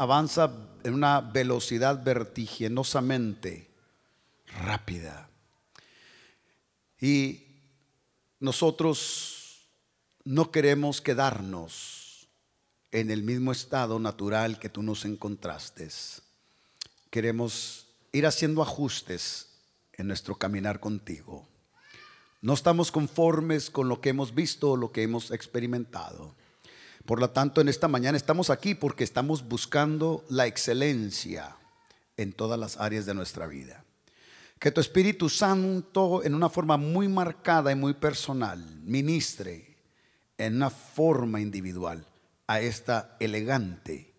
[0.00, 0.50] avanza
[0.82, 3.68] en una velocidad vertiginosamente
[4.64, 5.28] rápida.
[6.98, 7.44] Y
[8.38, 9.66] nosotros
[10.24, 12.28] no queremos quedarnos
[12.92, 15.86] en el mismo estado natural que tú nos encontraste.
[17.10, 19.48] Queremos ir haciendo ajustes
[19.92, 21.46] en nuestro caminar contigo.
[22.40, 26.34] No estamos conformes con lo que hemos visto o lo que hemos experimentado.
[27.06, 31.56] Por lo tanto, en esta mañana estamos aquí porque estamos buscando la excelencia
[32.16, 33.84] en todas las áreas de nuestra vida.
[34.58, 39.76] Que tu Espíritu Santo en una forma muy marcada y muy personal ministre
[40.36, 42.06] en una forma individual
[42.46, 44.12] a esta elegante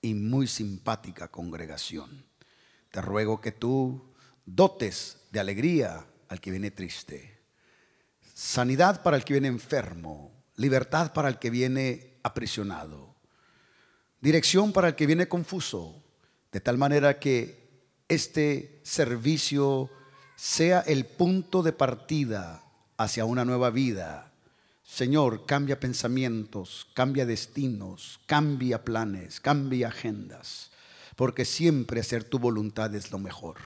[0.00, 2.24] y muy simpática congregación.
[2.90, 7.38] Te ruego que tú dotes de alegría al que viene triste,
[8.34, 13.14] sanidad para el que viene enfermo, libertad para el que viene aprisionado,
[14.20, 16.02] dirección para el que viene confuso,
[16.52, 17.66] de tal manera que
[18.08, 19.90] este servicio
[20.36, 22.64] sea el punto de partida
[22.96, 24.32] hacia una nueva vida.
[24.82, 30.70] Señor, cambia pensamientos, cambia destinos, cambia planes, cambia agendas,
[31.16, 33.56] porque siempre hacer tu voluntad es lo mejor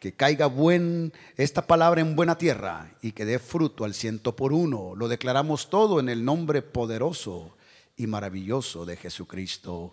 [0.00, 4.54] que caiga buen esta palabra en buena tierra y que dé fruto al ciento por
[4.54, 4.94] uno.
[4.96, 7.54] Lo declaramos todo en el nombre poderoso
[8.00, 9.92] y maravilloso de Jesucristo.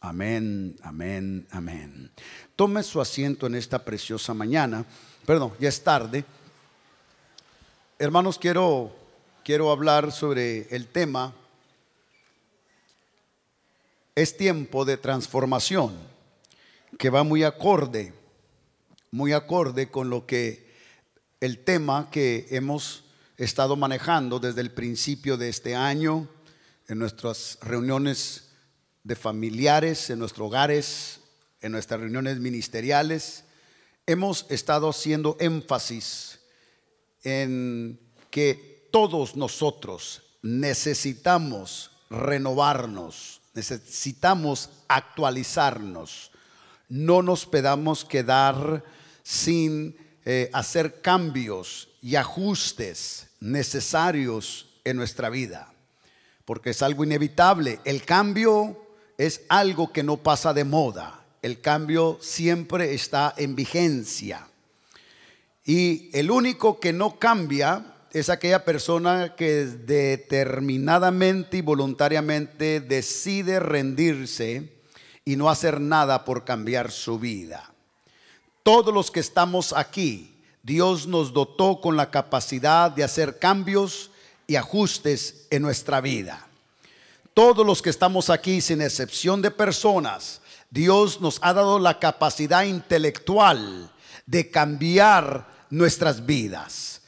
[0.00, 2.08] Amén, amén, amén.
[2.54, 4.84] Tome su asiento en esta preciosa mañana.
[5.26, 6.24] Perdón, ya es tarde.
[7.98, 8.94] Hermanos, quiero
[9.42, 11.34] quiero hablar sobre el tema
[14.14, 15.96] es tiempo de transformación,
[16.96, 18.14] que va muy acorde
[19.10, 20.68] muy acorde con lo que
[21.40, 23.04] el tema que hemos
[23.36, 26.28] estado manejando desde el principio de este año
[26.88, 28.48] en nuestras reuniones
[29.04, 31.20] de familiares, en nuestros hogares,
[31.60, 33.44] en nuestras reuniones ministeriales.
[34.06, 36.40] Hemos estado haciendo énfasis
[37.22, 38.00] en
[38.30, 46.30] que todos nosotros necesitamos renovarnos, necesitamos actualizarnos.
[46.88, 48.82] No nos podamos quedar
[49.22, 55.74] sin eh, hacer cambios y ajustes necesarios en nuestra vida,
[56.48, 57.78] porque es algo inevitable.
[57.84, 58.74] El cambio
[59.18, 64.48] es algo que no pasa de moda, el cambio siempre está en vigencia.
[65.66, 74.72] Y el único que no cambia es aquella persona que determinadamente y voluntariamente decide rendirse
[75.26, 77.74] y no hacer nada por cambiar su vida.
[78.62, 84.12] Todos los que estamos aquí, Dios nos dotó con la capacidad de hacer cambios
[84.48, 86.48] y ajustes en nuestra vida.
[87.34, 92.64] Todos los que estamos aquí, sin excepción de personas, Dios nos ha dado la capacidad
[92.64, 93.92] intelectual
[94.26, 97.02] de cambiar nuestras vidas.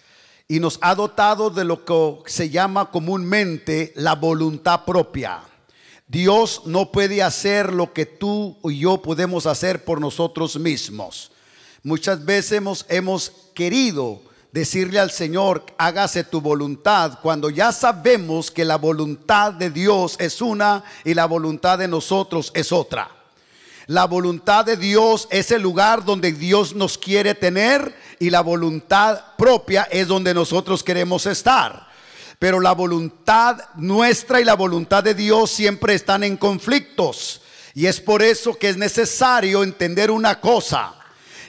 [0.46, 5.40] Y nos ha dotado de lo que se llama comúnmente la voluntad propia.
[6.06, 11.32] Dios no puede hacer lo que tú y yo podemos hacer por nosotros mismos.
[11.82, 14.20] Muchas veces hemos, hemos querido
[14.52, 20.40] decirle al Señor, hágase tu voluntad, cuando ya sabemos que la voluntad de Dios es
[20.40, 23.10] una y la voluntad de nosotros es otra.
[23.86, 29.20] La voluntad de Dios es el lugar donde Dios nos quiere tener y la voluntad
[29.36, 31.88] propia es donde nosotros queremos estar.
[32.38, 37.42] Pero la voluntad nuestra y la voluntad de Dios siempre están en conflictos.
[37.74, 40.94] Y es por eso que es necesario entender una cosa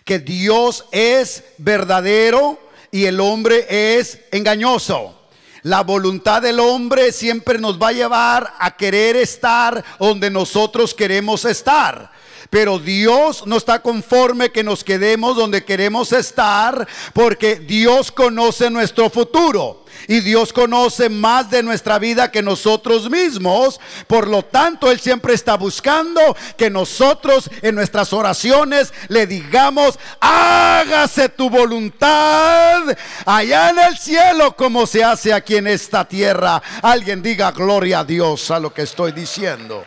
[0.04, 2.60] que Dios es verdadero
[2.92, 3.66] y el hombre
[4.00, 5.18] es engañoso.
[5.64, 11.46] La voluntad del hombre siempre nos va a llevar a querer estar donde nosotros queremos
[11.46, 12.12] estar.
[12.50, 19.10] Pero Dios no está conforme que nos quedemos donde queremos estar porque Dios conoce nuestro
[19.10, 19.81] futuro
[20.12, 23.80] y Dios conoce más de nuestra vida que nosotros mismos.
[24.08, 31.30] Por lo tanto, Él siempre está buscando que nosotros en nuestras oraciones le digamos, hágase
[31.30, 32.84] tu voluntad
[33.26, 36.62] allá en el cielo como se hace aquí en esta tierra.
[36.82, 39.86] Alguien diga gloria a Dios a lo que estoy diciendo.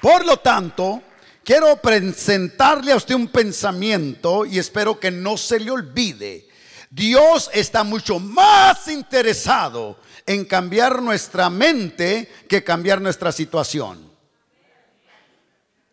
[0.00, 1.02] Por lo tanto,
[1.44, 6.47] quiero presentarle a usted un pensamiento y espero que no se le olvide
[6.90, 14.08] Dios está mucho más interesado en cambiar nuestra mente que cambiar nuestra situación.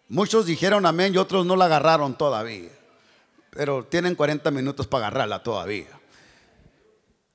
[0.07, 2.69] Muchos dijeron amén y otros no la agarraron todavía.
[3.49, 5.87] Pero tienen 40 minutos para agarrarla todavía.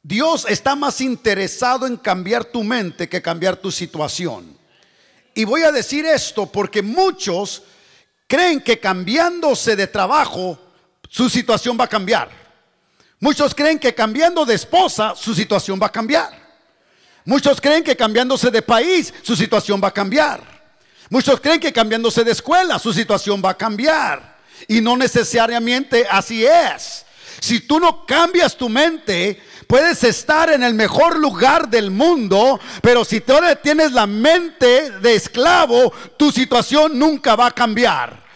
[0.03, 4.57] Dios está más interesado en cambiar tu mente que cambiar tu situación.
[5.35, 7.63] Y voy a decir esto porque muchos
[8.27, 10.59] creen que cambiándose de trabajo,
[11.09, 12.40] su situación va a cambiar.
[13.21, 16.31] Muchos creen que cambiando de esposa, su situación va a cambiar.
[17.27, 20.41] Muchos creen que cambiándose de país, su situación va a cambiar.
[21.11, 24.39] Muchos creen que cambiándose de escuela, su situación va a cambiar.
[24.69, 27.05] Y no necesariamente así es.
[27.41, 33.05] Si tú no cambias tu mente, puedes estar en el mejor lugar del mundo, pero
[33.05, 38.30] si tú tienes la mente de esclavo, tu situación nunca va a cambiar.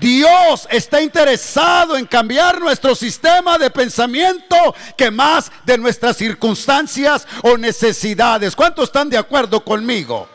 [0.00, 4.56] Dios está interesado en cambiar nuestro sistema de pensamiento
[4.96, 8.54] que más de nuestras circunstancias o necesidades.
[8.54, 10.28] ¿Cuántos están de acuerdo conmigo?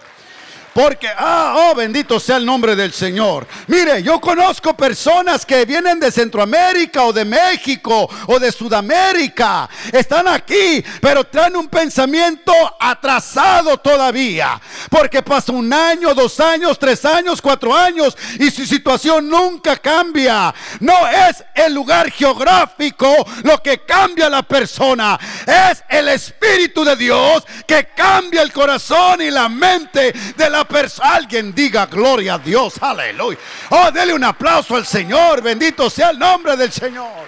[0.74, 3.46] Porque, ah, oh, bendito sea el nombre del Señor.
[3.68, 9.70] Mire, yo conozco personas que vienen de Centroamérica o de México o de Sudamérica.
[9.92, 14.60] Están aquí, pero traen un pensamiento atrasado todavía.
[14.90, 20.54] Porque pasa un año, dos años, tres años, cuatro años y su situación nunca cambia.
[20.80, 23.08] No es el lugar geográfico
[23.44, 25.20] lo que cambia a la persona.
[25.46, 30.63] Es el Espíritu de Dios que cambia el corazón y la mente de la
[31.02, 33.38] Alguien diga gloria a Dios, aleluya.
[33.70, 35.42] Oh, dele un aplauso al Señor.
[35.42, 37.28] Bendito sea el nombre del Señor.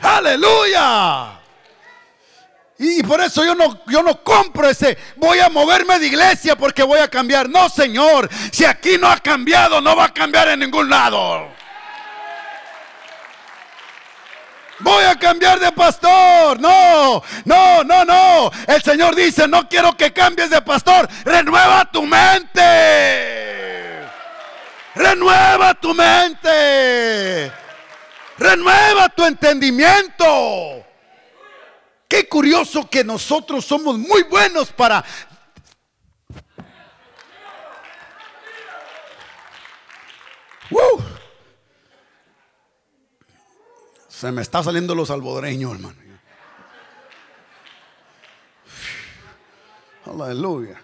[0.00, 1.38] Aleluya.
[2.78, 6.84] Y por eso yo no, yo no compro ese, voy a moverme de iglesia porque
[6.84, 7.48] voy a cambiar.
[7.48, 11.57] No, Señor, si aquí no ha cambiado, no va a cambiar en ningún lado.
[14.80, 16.60] Voy a cambiar de pastor.
[16.60, 18.50] No, no, no, no.
[18.66, 21.08] El Señor dice, no quiero que cambies de pastor.
[21.24, 22.64] Renueva tu mente.
[24.94, 27.52] Renueva tu mente.
[28.38, 30.84] Renueva tu entendimiento.
[32.06, 35.04] Qué curioso que nosotros somos muy buenos para
[44.18, 45.94] Se me está saliendo los salvadoreños, hermano.
[50.04, 50.82] Aleluya.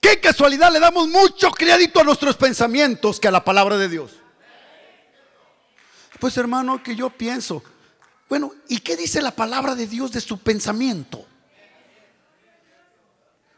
[0.00, 4.12] Qué casualidad, le damos mucho crédito a nuestros pensamientos que a la palabra de Dios.
[6.18, 7.62] Pues hermano, que yo pienso,
[8.30, 11.26] bueno, ¿y qué dice la palabra de Dios de su pensamiento?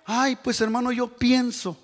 [0.07, 1.79] Ay, pues hermano, yo pienso.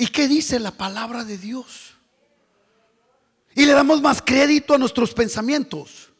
[0.00, 1.94] ¿Y qué dice la palabra de Dios?
[3.54, 6.10] Y le damos más crédito a nuestros pensamientos.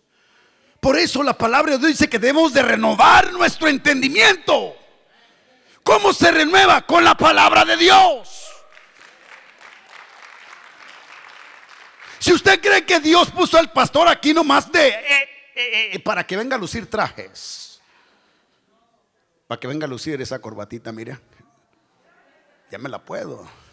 [0.80, 4.76] Por eso la palabra de Dios dice que debemos de renovar nuestro entendimiento.
[5.82, 6.82] ¿Cómo se renueva?
[6.82, 8.28] Con la palabra de Dios.
[12.18, 16.26] Si usted cree que Dios puso al pastor aquí nomás de eh, eh, eh, para
[16.26, 17.80] que venga a lucir trajes,
[19.46, 21.18] para que venga a lucir esa corbatita, mira,
[22.70, 23.69] ya me la puedo.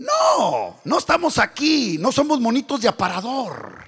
[0.00, 3.84] No, no estamos aquí, no somos monitos de aparador.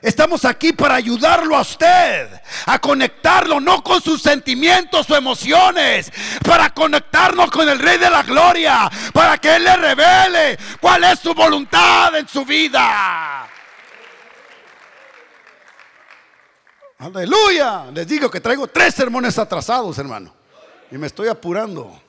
[0.00, 2.28] Estamos aquí para ayudarlo a usted,
[2.66, 6.12] a conectarlo no con sus sentimientos o emociones,
[6.44, 11.18] para conectarnos con el Rey de la Gloria, para que Él le revele cuál es
[11.18, 13.48] su voluntad en su vida.
[16.98, 17.86] Aleluya.
[17.92, 20.32] Les digo que traigo tres sermones atrasados, hermano.
[20.92, 22.03] Y me estoy apurando.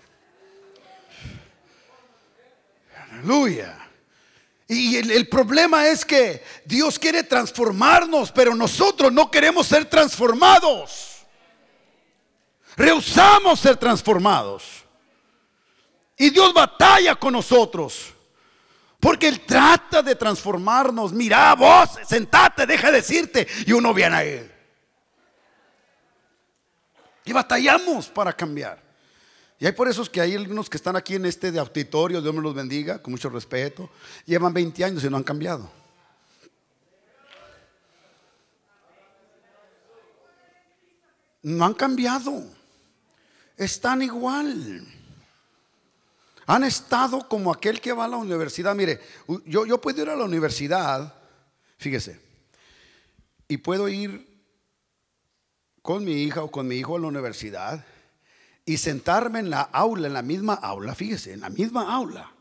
[3.25, 3.75] Aleluya.
[4.67, 11.25] Y el, problema es que Dios quiere transformarnos, pero nosotros no queremos ser transformados.
[12.75, 14.84] Rehusamos ser transformados.
[16.17, 18.13] Y Dios batalla con nosotros.
[19.00, 21.12] Porque Él trata de transformarnos.
[21.12, 23.48] Mira vos, sentate, deja de decirte.
[23.65, 24.51] Y uno viene a Él.
[27.24, 28.85] Y batallamos para cambiar.
[29.59, 32.33] Y hay por eso que hay algunos que están aquí en este de auditorio, Dios
[32.33, 33.89] me los bendiga, con mucho respeto,
[34.25, 35.71] llevan 20 años y no han cambiado.
[41.41, 42.43] No han cambiado.
[43.55, 44.85] Están igual.
[46.47, 48.75] Han estado como aquel que va a la universidad.
[48.75, 49.00] Mire,
[49.45, 51.13] yo, yo puedo ir a la universidad,
[51.77, 52.19] fíjese,
[53.47, 54.27] y puedo ir
[55.81, 57.85] con mi hija o con mi hijo a la universidad
[58.65, 62.31] y sentarme en la aula, en la misma aula, fíjese, en la misma aula.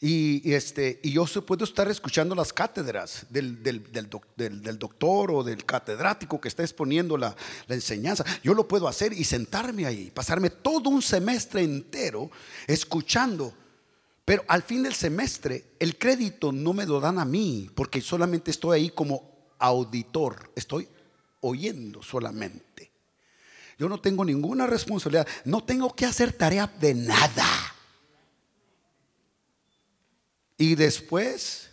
[0.00, 6.38] Y, este, y yo puedo estar escuchando las cátedras del, del, doctor o del catedrático
[6.38, 7.34] que está exponiendo la,
[7.66, 8.22] la, enseñanza.
[8.42, 12.30] Yo lo puedo hacer y sentarme ahí, pasarme todo un semestre entero
[12.66, 13.54] escuchando.
[14.26, 18.50] Pero al fin del semestre, el crédito no me lo dan a mí, porque solamente
[18.50, 20.86] estoy ahí como auditor, estoy
[21.40, 22.93] oyendo solamente.
[23.78, 27.46] Yo no tengo ninguna responsabilidad, no tengo que hacer tarea de nada.
[30.56, 31.70] Y después,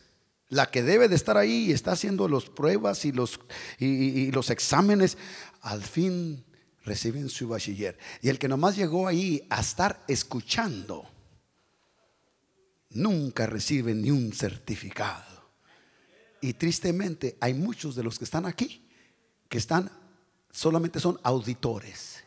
[0.49, 3.39] la que debe de estar ahí y está haciendo las pruebas y los,
[3.79, 5.17] y, los exámenes,
[5.61, 6.43] al fin
[6.83, 7.97] reciben su bachiller.
[8.21, 11.07] Y el que nomás llegó ahí a estar escuchando,
[12.89, 15.51] nunca recibe ni un certificado.
[16.41, 18.87] Y tristemente hay muchos de los que están aquí
[19.47, 19.91] que están
[20.51, 22.23] solamente son auditores.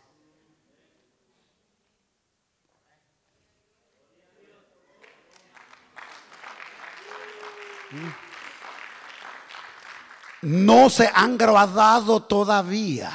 [10.42, 13.10] No se han graduado todavía.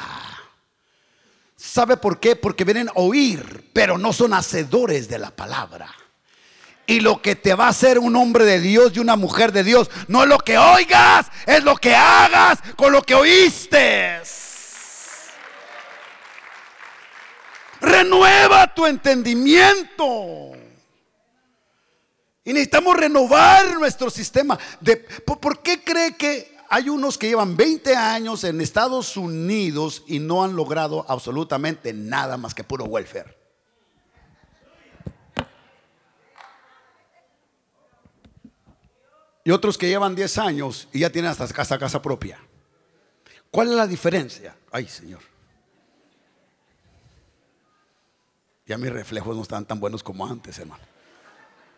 [1.56, 2.36] ¿Sabe por qué?
[2.36, 5.94] Porque vienen a oír, pero no son hacedores de la palabra.
[6.88, 9.64] Y lo que te va a hacer un hombre de Dios y una mujer de
[9.64, 14.22] Dios no es lo que oigas, es lo que hagas con lo que oíste.
[17.82, 20.52] Renueva tu entendimiento.
[22.44, 24.58] Y necesitamos renovar nuestro sistema.
[25.26, 30.44] ¿por, qué cree que hay unos que llevan 20 años en Estados Unidos y no
[30.44, 33.40] han logrado absolutamente nada más que puro welfare?
[39.50, 42.40] y otros que llevan 10 años y ya tienen hasta casa, casa propia.
[43.50, 44.56] ¿Cuál es la diferencia?
[44.72, 45.22] Ay, Señor.
[48.70, 50.84] Ya mis reflejos no están tan buenos como antes, hermano.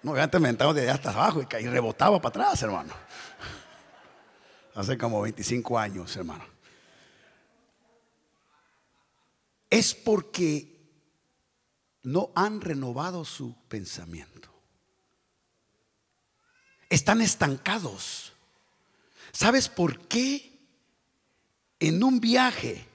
[0.03, 2.93] No, antes me entraba de allá hasta abajo y, rebotaba para atrás, hermano.
[4.75, 6.45] Hace como 25 años, hermano.
[9.71, 10.79] Es porque
[12.03, 14.51] no han renovado su pensamiento
[16.91, 18.33] están estancados.
[19.31, 20.51] ¿Sabes por qué?
[21.79, 22.85] En un viaje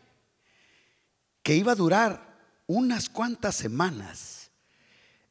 [1.43, 2.26] que iba a durar
[2.67, 4.51] unas cuantas semanas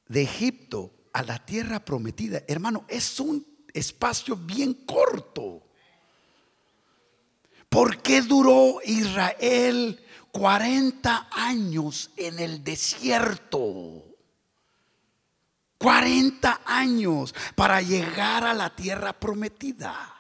[0.08, 5.64] de Egipto a la tierra prometida, hermano, es un espacio bien corto.
[7.70, 10.02] ¿Por qué duró Israel
[10.32, 14.04] 40 años en el desierto?
[15.78, 20.15] 40 años para llegar a la tierra prometida.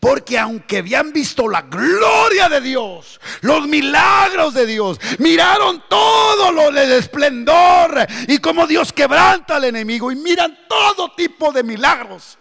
[0.00, 6.70] Porque aunque habían visto la gloria de Dios, los milagros de Dios, miraron todo lo
[6.70, 12.36] del esplendor y cómo Dios quebranta al enemigo y miran todo tipo de milagros,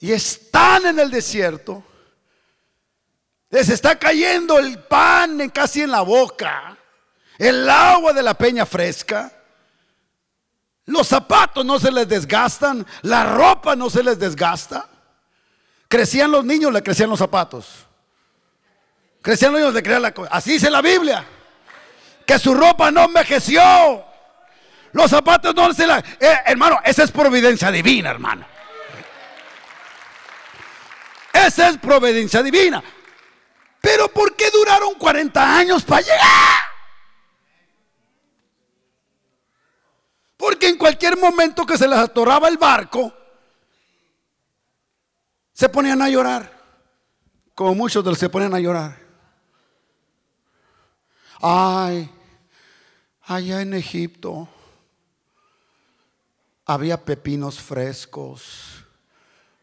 [0.00, 1.82] Y están en el desierto.
[3.48, 6.76] Les está cayendo el pan casi en la boca,
[7.38, 9.32] el agua de la peña fresca.
[10.86, 14.88] Los zapatos no se les desgastan, la ropa no se les desgasta.
[15.88, 17.86] Crecían los niños, le crecían los zapatos.
[19.22, 21.24] Crecían los niños, le crecían la Así dice la Biblia.
[22.26, 24.04] Que su ropa no envejeció.
[24.92, 25.98] Los zapatos no se la...
[25.98, 28.46] Eh, hermano, esa es providencia divina, hermano.
[31.32, 32.82] Esa es providencia divina.
[33.80, 36.73] Pero ¿por qué duraron 40 años para llegar?
[40.44, 43.10] Porque en cualquier momento que se les atoraba el barco,
[45.54, 46.52] se ponían a llorar.
[47.54, 48.94] Como muchos de los se ponían a llorar.
[51.40, 52.10] Ay,
[53.22, 54.46] allá en Egipto
[56.66, 58.84] había pepinos frescos,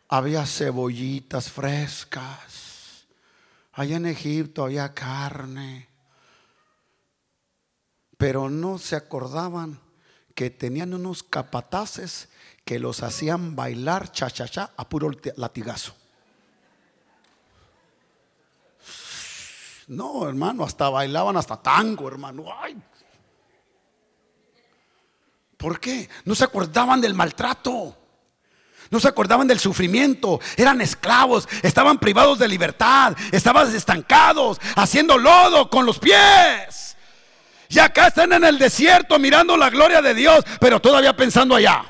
[0.08, 3.06] había cebollitas frescas.
[3.74, 5.88] Allá en Egipto había carne.
[8.18, 9.80] Pero no se acordaban
[10.42, 12.28] que tenían unos capataces
[12.66, 15.94] que los hacían bailar cha cha cha a puro latigazo.
[19.86, 22.46] No, hermano, hasta bailaban hasta tango, hermano.
[25.58, 26.10] ¿Por qué?
[26.26, 27.96] No se acordaban del maltrato.
[28.90, 30.40] No se acordaban del sufrimiento.
[30.58, 31.48] Eran esclavos.
[31.62, 33.16] Estaban privados de libertad.
[33.32, 34.60] Estaban estancados.
[34.76, 36.91] Haciendo lodo con los pies.
[37.72, 41.86] Y acá están en el desierto mirando la gloria de Dios, pero todavía pensando allá.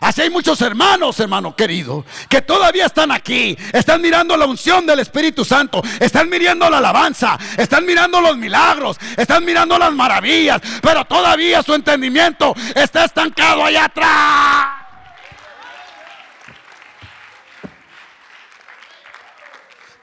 [0.00, 4.98] Así hay muchos hermanos, hermano querido, que todavía están aquí, están mirando la unción del
[4.98, 11.04] Espíritu Santo, están mirando la alabanza, están mirando los milagros, están mirando las maravillas, pero
[11.06, 14.66] todavía su entendimiento está estancado allá atrás.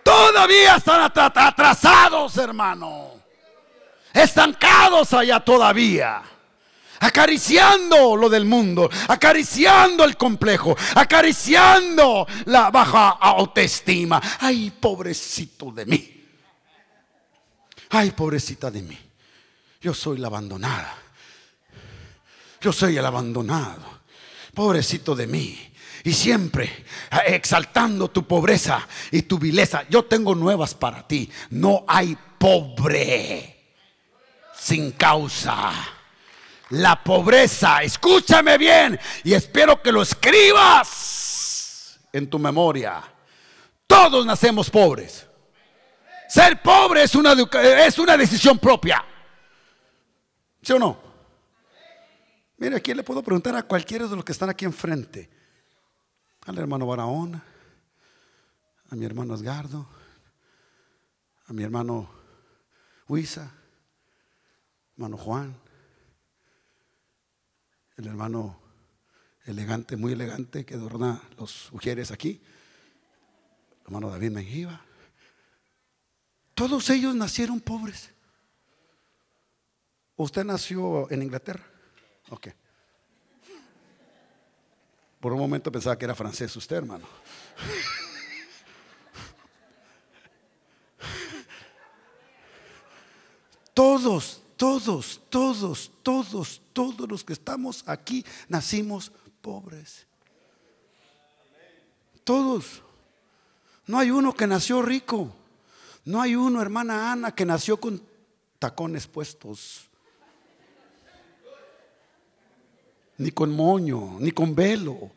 [0.01, 3.08] Todavía están atrasados, hermano
[4.13, 6.23] estancados allá todavía.
[6.99, 14.21] acariciando lo del mundo, acariciando el complejo, acariciando la baja autoestima.
[14.39, 16.25] Ay, pobrecito de mí.
[17.91, 18.97] Ay, pobrecita de mí.
[19.81, 20.93] Yo soy la abandonada.
[22.61, 23.99] Yo soy el abandonado.
[24.53, 25.73] Pobrecito de mí.
[26.03, 26.85] Y siempre
[27.25, 29.85] exaltando tu pobreza y tu vileza.
[29.89, 31.29] Yo tengo nuevas para ti.
[31.49, 33.58] No hay pobre
[34.59, 35.71] sin causa.
[36.69, 43.01] La pobreza, escúchame bien y espero que lo escribas en tu memoria.
[43.87, 45.25] Todos nacemos pobres.
[46.27, 47.33] Ser pobre es una,
[47.85, 49.03] es una decisión propia.
[50.61, 51.01] ¿Sí o no?
[52.57, 55.27] Mire, aquí le puedo preguntar a cualquiera de los que están aquí enfrente.
[56.45, 57.43] Al hermano Barahona,
[58.91, 59.87] a mi hermano Edgardo,
[61.47, 62.11] a mi hermano
[63.07, 63.51] Huiza,
[64.99, 65.55] hermano Juan,
[67.95, 68.59] el hermano
[69.45, 72.41] elegante, muy elegante, que adorna los mujeres aquí,
[73.85, 74.81] hermano David Menjiva.
[76.53, 78.09] Todos ellos nacieron pobres.
[80.17, 81.63] ¿Usted nació en Inglaterra?
[82.29, 82.49] Ok.
[85.21, 87.07] Por un momento pensaba que era francés usted, hermano.
[93.73, 99.09] Todos, todos, todos, todos, todos los que estamos aquí nacimos
[99.41, 100.05] pobres.
[102.25, 102.81] Todos.
[103.87, 105.33] No hay uno que nació rico.
[106.03, 108.03] No hay uno, hermana Ana, que nació con
[108.59, 109.87] tacones puestos.
[113.17, 115.09] Ni con moño, ni con velo.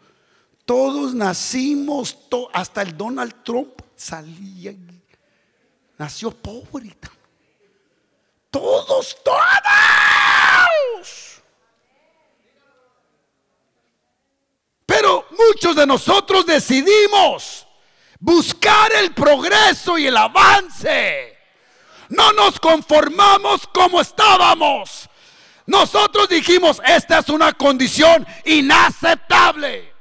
[0.64, 2.16] Todos nacimos,
[2.52, 4.72] hasta el Donald Trump salía,
[5.98, 6.96] nació pobre.
[8.52, 9.42] Todos, todos.
[14.84, 17.66] Pero muchos de nosotros decidimos
[18.20, 21.34] buscar el progreso y el avance.
[22.10, 25.08] No nos conformamos como estábamos.
[25.64, 29.91] Nosotros dijimos, esta es una condición inaceptable.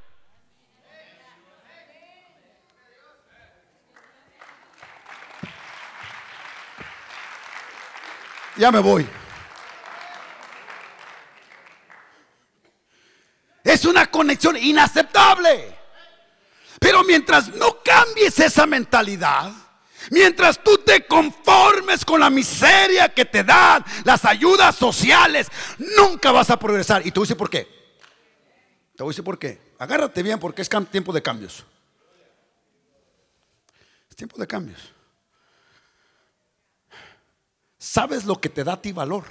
[8.57, 9.07] Ya me voy.
[13.63, 15.77] Es una conexión inaceptable.
[16.79, 19.51] Pero mientras no cambies esa mentalidad,
[20.09, 25.47] mientras tú te conformes con la miseria que te dan las ayudas sociales,
[25.97, 27.05] nunca vas a progresar.
[27.05, 27.65] Y a decir por qué.
[28.95, 29.73] Te voy a decir por qué.
[29.77, 31.65] Agárrate bien porque es tiempo de cambios.
[34.09, 34.93] Es tiempo de cambios.
[37.81, 39.25] ¿Sabes lo que te da a ti valor,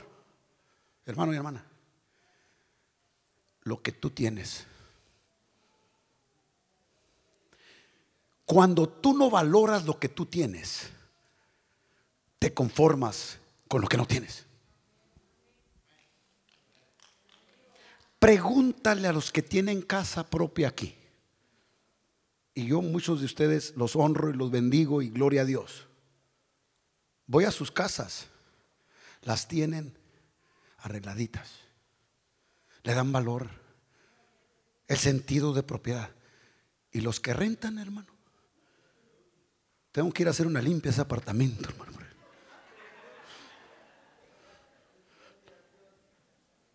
[1.07, 1.65] hermano y hermana?
[3.63, 4.67] Lo que tú tienes.
[8.45, 10.91] Cuando tú no valoras lo que tú tienes,
[12.41, 14.45] te conformas con lo que no tienes.
[18.19, 20.97] Pregúntale a los que tienen casa propia aquí.
[22.55, 25.87] Y yo muchos de ustedes los honro y los bendigo y gloria a Dios.
[27.29, 28.27] Voy a sus casas,
[29.23, 29.97] las tienen
[30.79, 31.51] arregladitas,
[32.83, 33.51] le dan valor,
[34.89, 36.11] el sentido de propiedad.
[36.93, 38.09] Y los que rentan, hermano,
[39.93, 41.91] tengo que ir a hacer una limpia ese apartamento, hermano.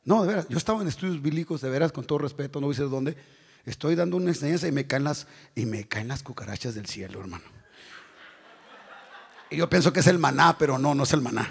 [0.06, 2.76] No, de veras, yo estaba en estudios bíblicos, de veras, con todo respeto, no voy
[2.76, 3.18] a decir dónde.
[3.66, 7.20] Estoy dando una enseñanza y me caen las, y me caen las cucarachas del cielo,
[7.20, 7.44] hermano.
[9.50, 11.50] Y yo pienso que es el maná, pero no, no es el maná.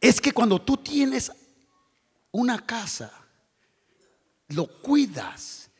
[0.00, 1.30] Es que cuando tú tienes
[2.30, 3.12] una casa,
[4.48, 5.70] lo cuidas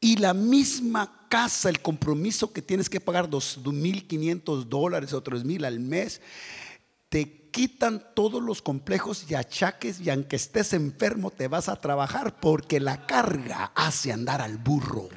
[0.00, 5.22] y la misma casa, el compromiso que tienes que pagar dos mil quinientos dólares o
[5.22, 6.20] tres mil al mes,
[7.08, 12.38] te quitan todos los complejos y achaques y aunque estés enfermo te vas a trabajar
[12.38, 15.08] porque la carga hace andar al burro.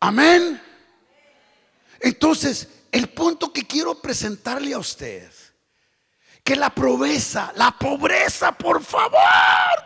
[0.00, 0.60] Amén.
[2.00, 5.32] Entonces, el punto que quiero presentarle a usted,
[6.42, 9.20] que la pobreza, la pobreza, por favor,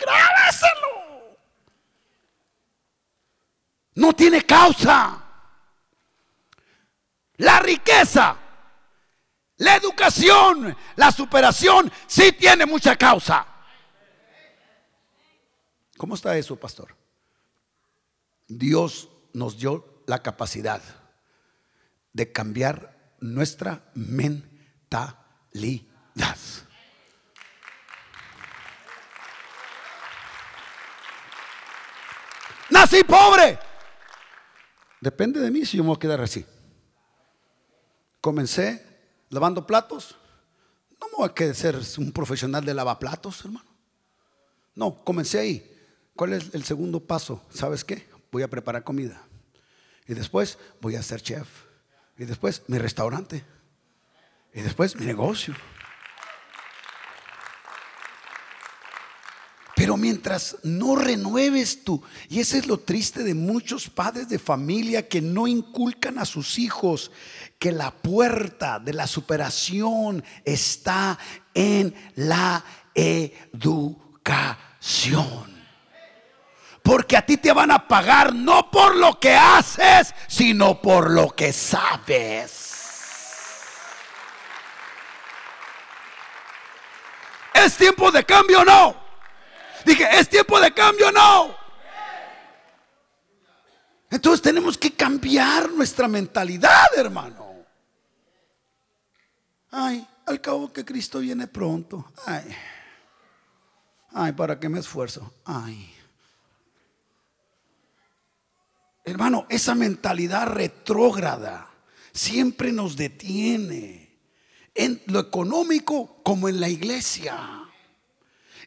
[0.00, 1.38] grábeselo.
[3.94, 5.24] No tiene causa.
[7.36, 8.36] La riqueza
[9.56, 13.46] La educación, la superación, sí tiene mucha causa.
[15.98, 16.96] ¿Cómo está eso, pastor?
[18.48, 20.82] Dios nos dio la capacidad
[22.12, 25.16] de cambiar nuestra mentalidad.
[32.70, 33.56] Nací pobre.
[35.00, 36.44] Depende de mí si yo me voy a quedar así.
[38.20, 38.84] Comencé
[39.28, 40.16] lavando platos.
[41.00, 43.70] No me voy a quedar ser un profesional de lavaplatos, hermano.
[44.74, 45.76] No, comencé ahí.
[46.16, 47.44] ¿Cuál es el segundo paso?
[47.50, 48.08] ¿Sabes qué?
[48.32, 49.29] Voy a preparar comida.
[50.06, 51.48] Y después voy a ser chef.
[52.18, 53.44] Y después mi restaurante.
[54.52, 55.54] Y después mi negocio.
[59.80, 65.08] Pero mientras no renueves tú, y ese es lo triste de muchos padres de familia
[65.08, 67.10] que no inculcan a sus hijos
[67.58, 71.18] que la puerta de la superación está
[71.54, 72.62] en la
[72.94, 73.90] educación.
[76.90, 81.36] Porque a ti te van a pagar no por lo que haces, sino por lo
[81.36, 82.50] que sabes.
[87.54, 88.96] ¿Es tiempo de cambio o no?
[89.84, 91.56] Dije, ¿es tiempo de cambio o no?
[94.10, 97.54] Entonces tenemos que cambiar nuestra mentalidad, hermano.
[99.70, 102.10] Ay, al cabo que Cristo viene pronto.
[102.26, 102.52] Ay,
[104.12, 105.32] ay, ¿para qué me esfuerzo?
[105.44, 105.99] Ay.
[109.10, 111.68] Hermano, esa mentalidad retrógrada
[112.12, 114.10] siempre nos detiene
[114.74, 117.38] en lo económico como en la iglesia.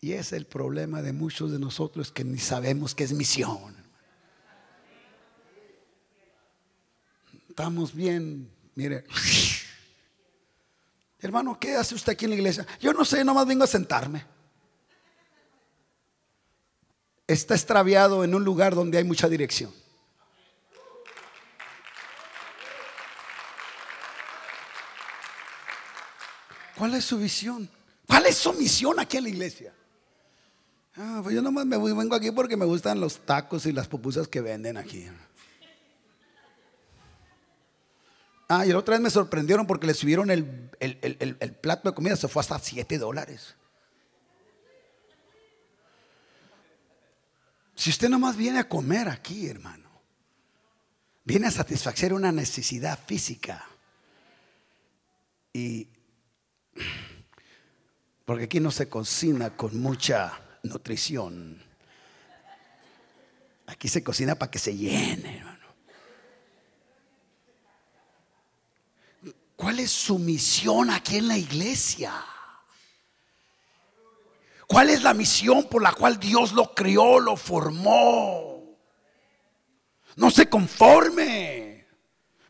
[0.00, 3.76] Y es el problema de muchos de nosotros que ni sabemos que es misión.
[7.48, 9.04] Estamos bien, mire.
[11.20, 12.66] Hermano, ¿qué hace usted aquí en la iglesia?
[12.80, 14.24] Yo no sé, nomás vengo a sentarme.
[17.26, 19.72] Está extraviado en un lugar donde hay mucha dirección.
[26.78, 27.68] ¿Cuál es su visión?
[28.06, 29.74] ¿Cuál es su misión aquí en la iglesia?
[30.96, 34.28] Ah, pues yo nomás me vengo aquí porque me gustan los tacos y las pupusas
[34.28, 35.06] que venden aquí.
[38.48, 42.16] Ah, y la otra vez me sorprendieron porque le subieron el, el plato de comida,
[42.16, 43.54] se fue hasta 7 dólares.
[47.76, 49.88] Si usted nomás viene a comer aquí, hermano,
[51.24, 53.64] viene a satisfacer una necesidad física.
[55.52, 55.88] Y
[58.26, 61.62] porque aquí no se cocina con mucha nutrición.
[63.66, 65.60] Aquí se cocina para que se llene, hermano.
[69.56, 72.12] ¿Cuál es su misión aquí en la iglesia?
[74.66, 78.76] ¿Cuál es la misión por la cual Dios lo crió, lo formó?
[80.16, 81.86] No se conforme.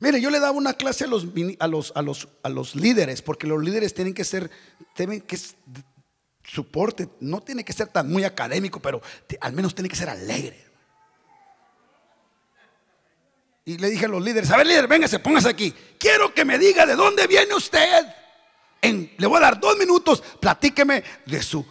[0.01, 1.27] Mire, yo le daba una clase a los,
[1.59, 4.51] a los, a los, a los líderes, porque los líderes tienen que ser,
[4.95, 5.39] tienen que
[6.45, 9.01] soporte, no tiene que ser tan muy académico, pero
[9.41, 10.71] al menos tiene que ser alegre.
[13.65, 15.73] Y le dije a los líderes, a ver líder, véngase, póngase aquí.
[15.99, 18.07] Quiero que me diga de dónde viene usted.
[18.83, 21.65] le voy a dar dos minutos, platíqueme de su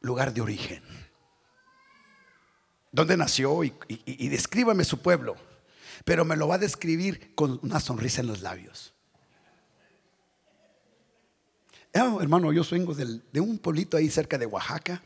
[0.00, 0.82] lugar de origen.
[2.90, 3.62] ¿Dónde nació?
[3.64, 5.36] Y, y descríbame su pueblo.
[6.04, 8.91] Pero me lo va a describir con una sonrisa en los labios.
[11.94, 15.02] Oh, hermano, yo vengo de un pueblito ahí cerca de Oaxaca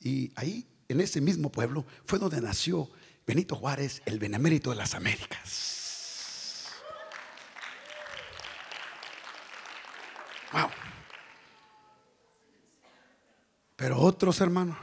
[0.00, 2.90] y ahí, en ese mismo pueblo, fue donde nació
[3.26, 6.66] Benito Juárez, el benemérito de las Américas.
[10.52, 10.68] Wow.
[13.76, 14.76] Pero otros hermanos,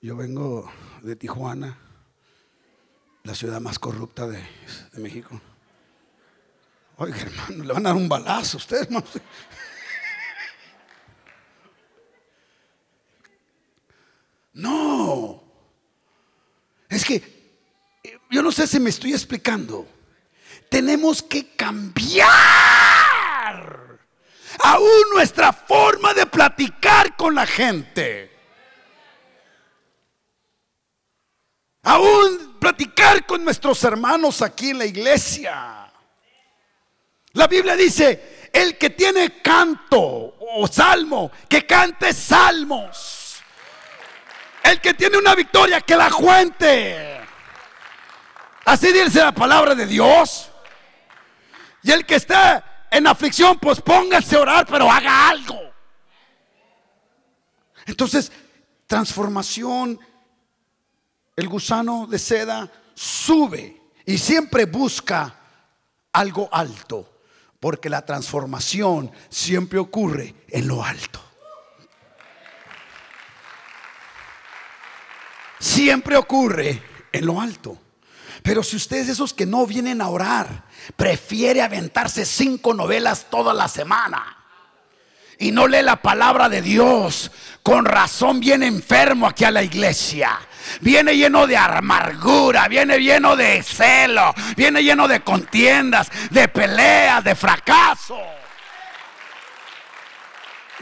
[0.00, 0.70] yo vengo
[1.02, 1.78] de Tijuana,
[3.22, 4.42] la ciudad más corrupta de,
[4.94, 5.40] México.
[6.96, 9.06] Oiga, hermano, le van a dar un balazo a usted, hermano.
[14.54, 15.42] No.
[16.88, 17.22] Es que
[18.30, 19.86] yo no sé si me estoy explicando.
[20.68, 22.24] Tenemos que cambiar
[24.60, 28.30] aún nuestra forma de platicar con la gente.
[31.82, 35.92] Aún platicar con nuestros hermanos aquí en la iglesia.
[37.32, 43.23] La Biblia dice, el que tiene canto o salmo, que cante salmos.
[44.64, 47.20] El que tiene una victoria, que la cuente.
[48.64, 50.50] Así dice la palabra de Dios.
[51.82, 55.60] Y el que está en aflicción, pues póngase a orar, pero haga algo.
[57.86, 58.32] Entonces,
[58.86, 60.00] transformación,
[61.36, 65.40] el gusano de seda sube y siempre busca
[66.12, 67.20] algo alto,
[67.60, 71.23] porque la transformación siempre ocurre en lo alto.
[75.64, 77.78] Siempre ocurre en lo alto.
[78.42, 80.64] Pero si usted es de esos que no vienen a orar,
[80.96, 84.36] prefiere aventarse cinco novelas toda la semana
[85.38, 87.30] y no lee la palabra de Dios,
[87.62, 90.38] con razón viene enfermo aquí a la iglesia.
[90.80, 97.34] Viene lleno de amargura, viene lleno de celo, viene lleno de contiendas, de peleas, de
[97.34, 98.18] fracaso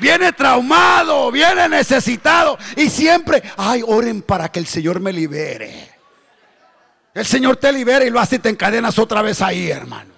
[0.03, 5.93] viene traumado, viene necesitado y siempre, ay, oren para que el Señor me libere.
[7.15, 10.13] El Señor te libera y lo hace y te encadenas otra vez ahí, hermano.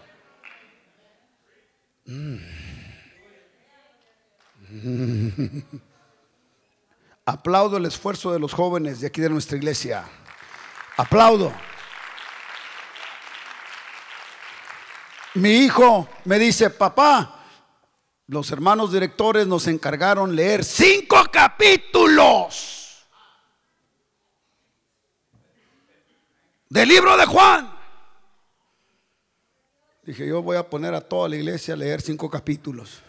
[2.07, 2.37] Mm.
[7.27, 10.05] Aplaudo el esfuerzo de los jóvenes de aquí de nuestra iglesia.
[10.97, 11.53] Aplaudo.
[15.35, 17.44] Mi hijo me dice, papá,
[18.27, 23.07] los hermanos directores nos encargaron leer cinco capítulos
[26.69, 27.71] del libro de Juan.
[30.05, 33.01] Dije, yo voy a poner a toda la iglesia a leer cinco capítulos.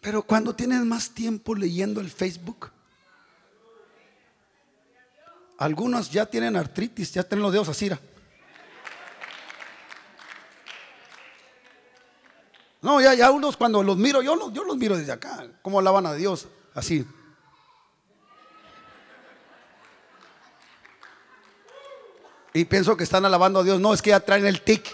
[0.00, 2.70] Pero cuando tienes más tiempo leyendo el Facebook,
[5.60, 7.90] algunos ya tienen artritis, ya tienen los dedos así.
[12.80, 15.78] No, ya, ya unos cuando los miro, yo los, yo los miro desde acá, como
[15.78, 17.06] alaban a Dios, así.
[22.54, 23.78] Y pienso que están alabando a Dios.
[23.80, 24.90] No, es que ya traen el tic.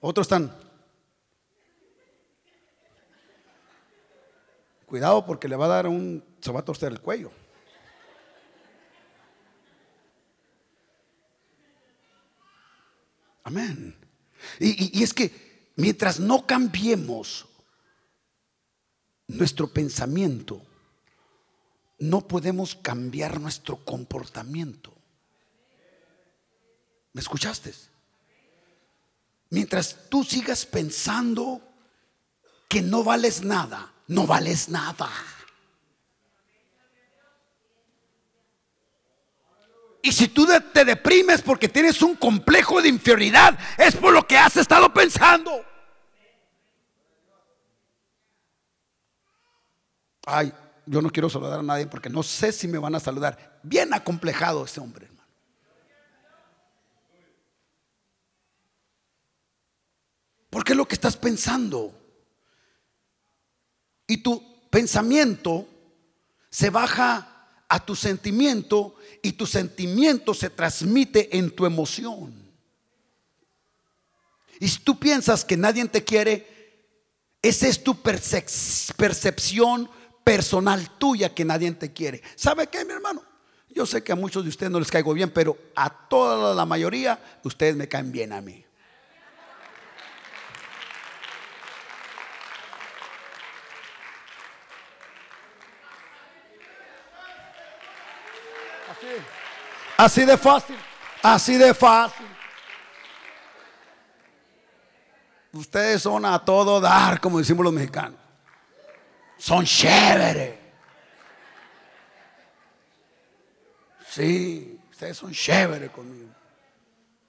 [0.00, 0.52] Otros están.
[4.92, 7.32] Cuidado porque le va a dar un, se va a torcer el cuello.
[13.42, 13.96] Amén.
[14.60, 17.46] Y, es que mientras no cambiemos
[19.28, 20.60] nuestro pensamiento,
[21.98, 24.92] no podemos cambiar nuestro comportamiento.
[27.14, 27.72] ¿Me escuchaste?
[29.48, 31.71] Mientras tú sigas pensando
[32.72, 35.06] que no vales nada, no vales nada.
[40.00, 44.38] Y si tú te deprimes porque tienes un complejo de inferioridad, es por lo que
[44.38, 45.52] has estado pensando.
[50.24, 50.50] Ay,
[50.86, 53.60] yo no quiero saludar a nadie porque no sé si me van a saludar.
[53.62, 55.28] Bien acomplejado ese hombre, hermano.
[60.48, 61.98] Porque lo que estás pensando.
[64.06, 65.66] Y tu pensamiento
[66.50, 67.28] se baja
[67.68, 72.34] a tu sentimiento y tu sentimiento se transmite en tu emoción.
[74.60, 76.46] Y si tú piensas que nadie te quiere,
[77.40, 79.90] esa es tu percepción
[80.22, 82.22] personal tuya que nadie te quiere.
[82.36, 83.22] ¿Sabe qué, mi hermano?
[83.70, 86.66] Yo sé que a muchos de ustedes no les caigo bien, pero a toda la
[86.66, 88.64] mayoría ustedes me caen bien a mí.
[100.02, 100.76] Así de fácil,
[101.22, 102.26] así de fácil.
[105.52, 108.18] Ustedes son a todo dar, como decimos los mexicanos.
[109.38, 110.58] Son chéveres.
[114.10, 116.30] Sí, ustedes son chéveres conmigo.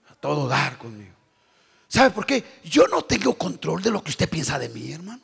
[0.09, 1.13] A todo dar conmigo.
[1.88, 2.43] ¿Sabe por qué?
[2.63, 5.21] Yo no tengo control de lo que usted piensa de mí, hermano.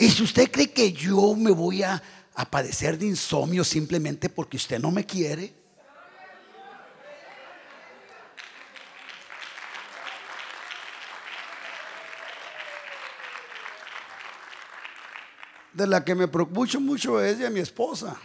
[0.00, 2.02] Y si usted cree que yo me voy a,
[2.34, 5.59] a padecer de insomnio simplemente porque usted no me quiere,
[15.80, 18.16] de la que me preocupo mucho es de mi esposa.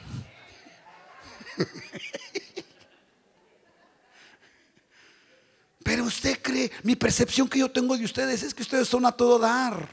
[5.83, 9.11] Pero usted cree, mi percepción que yo tengo de ustedes es que ustedes son a
[9.11, 9.87] todo dar.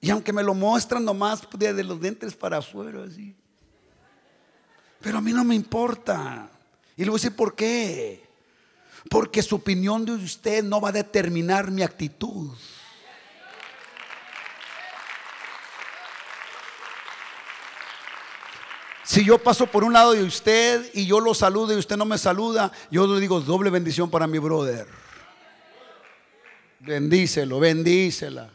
[0.00, 3.34] Y aunque me lo muestran nomás de los dientes para afuera, así.
[5.00, 6.50] Pero a mí no me importa.
[6.96, 8.28] Y le voy a decir por qué.
[9.08, 12.50] Porque su opinión de usted no va a determinar mi actitud.
[19.08, 22.04] Si yo paso por un lado de usted y yo lo saludo y usted no
[22.04, 24.86] me saluda, yo le digo doble bendición para mi brother.
[26.80, 28.50] Bendícelo, bendícela.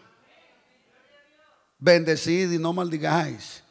[1.79, 3.63] Bendecid y no maldigáis.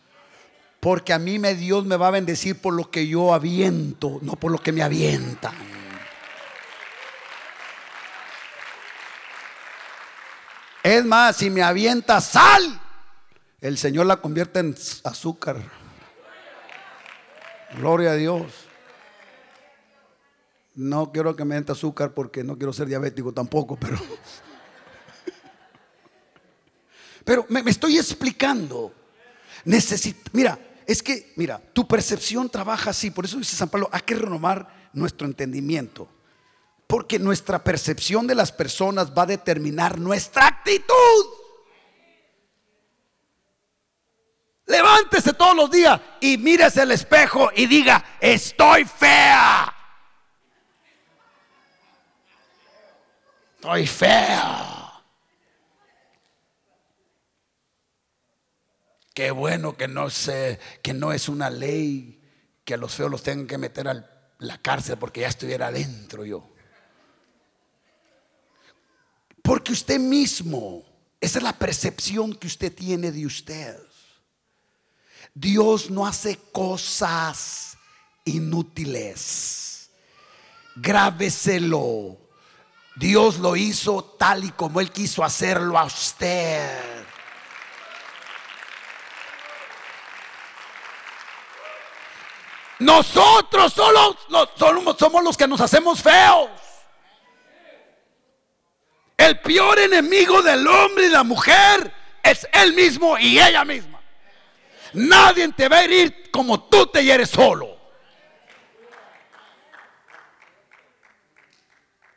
[0.81, 4.35] Porque a mí me, Dios me va a bendecir por lo que yo aviento, no
[4.35, 5.55] por lo que me avientan.
[10.83, 12.81] Es más, si me avienta sal,
[13.61, 15.82] el Señor la convierte en azúcar.
[17.79, 18.53] Gloria a Dios.
[20.75, 23.99] No quiero que me entre azúcar porque no quiero ser diabético tampoco, pero.
[27.25, 28.93] Pero me, estoy explicando.
[29.65, 33.11] Necesito, mira, es que, mira, tu percepción trabaja así.
[33.11, 36.09] Por eso dice San Pablo, hay que renovar nuestro entendimiento.
[36.87, 41.42] Porque nuestra percepción de las personas va a determinar nuestra actitud.
[44.93, 49.75] Levántese todos los días y mírese el espejo y diga, estoy fea.
[53.55, 55.03] Estoy fea.
[59.15, 62.21] Qué bueno que no sé, que no es una ley
[62.65, 64.07] que a los feos los tengan que meter a
[64.39, 66.53] la cárcel porque ya estuviera adentro yo.
[69.43, 70.85] Porque usted mismo,
[71.21, 73.92] esa es la percepción que usted tiene de usted.
[75.35, 77.77] Dios no hace cosas
[78.25, 79.91] inútiles.
[80.77, 82.19] Grábeselo.
[82.97, 87.03] Dios lo hizo tal y como Él quiso hacerlo a usted.
[92.83, 94.17] Nosotros solo,
[94.99, 96.51] somos los que nos hacemos feos.
[99.17, 103.92] El peor enemigo del hombre y la mujer es él mismo y ella misma.
[104.95, 107.79] Nadie te va a herir como tú te hieres solo.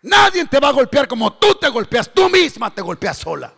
[0.01, 2.13] Nadie te va a golpear como tú te golpeas.
[2.13, 3.53] Tú misma te golpeas sola.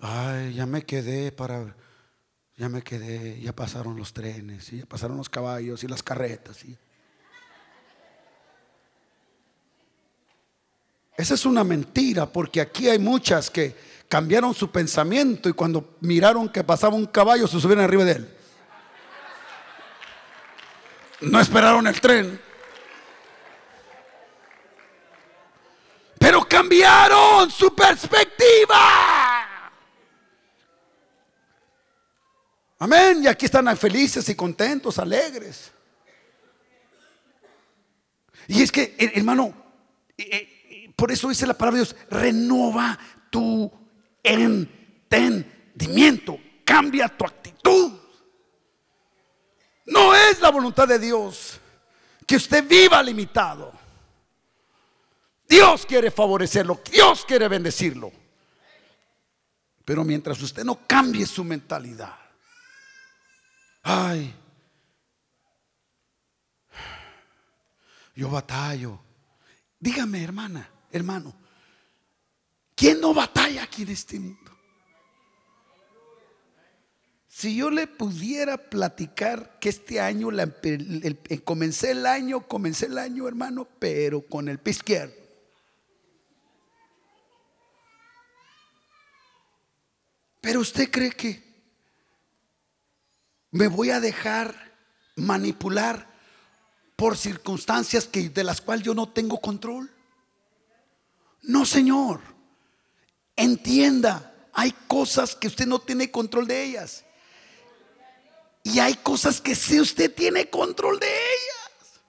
[0.00, 1.74] Ay, ya me quedé para...
[2.56, 6.64] Ya me quedé, ya pasaron los trenes, ya pasaron los caballos y las carretas.
[11.16, 13.76] Esa es una mentira, porque aquí hay muchas que
[14.08, 18.34] cambiaron su pensamiento y cuando miraron que pasaba un caballo se subieron arriba de él.
[21.20, 22.40] No esperaron el tren.
[26.18, 29.46] Pero cambiaron su perspectiva.
[32.78, 33.24] Amén.
[33.24, 35.72] Y aquí están felices y contentos, alegres.
[38.46, 39.54] Y es que, hermano,
[40.16, 42.98] eh, eh, por eso dice la palabra de Dios, renova
[43.30, 43.77] tu
[44.28, 46.38] entendimiento.
[46.64, 47.92] Cambia tu actitud.
[49.86, 51.58] No es la voluntad de Dios
[52.26, 53.72] que usted viva limitado.
[55.48, 58.12] Dios quiere favorecerlo, Dios quiere bendecirlo.
[59.82, 62.14] Pero mientras usted no cambie su mentalidad,
[63.82, 64.34] ay,
[68.14, 69.00] yo batallo.
[69.80, 71.34] Dígame, hermana, hermano,
[72.78, 74.52] ¿quién no batalla aquí en este mundo?
[77.28, 80.30] Si yo le pudiera platicar que este año,
[81.44, 85.14] comencé el año, comencé el año, hermano, pero con el pie izquierdo.
[90.40, 91.42] Pero usted cree que
[93.50, 94.72] me voy a dejar
[95.16, 96.08] manipular
[96.96, 99.90] por circunstancias que, de las cuales yo no tengo control.
[101.42, 102.37] No, Señor.
[103.38, 107.04] Entienda, hay cosas que usted no tiene control de ellas.
[108.64, 112.00] Y hay cosas que sí usted tiene control de ellas.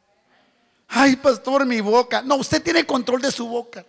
[0.88, 2.23] Ay, pastor, mi boca.
[2.23, 3.86] No, usted tiene control de su boca.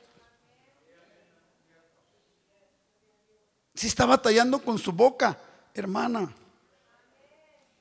[3.75, 5.39] Si está batallando con su boca,
[5.73, 6.31] hermana.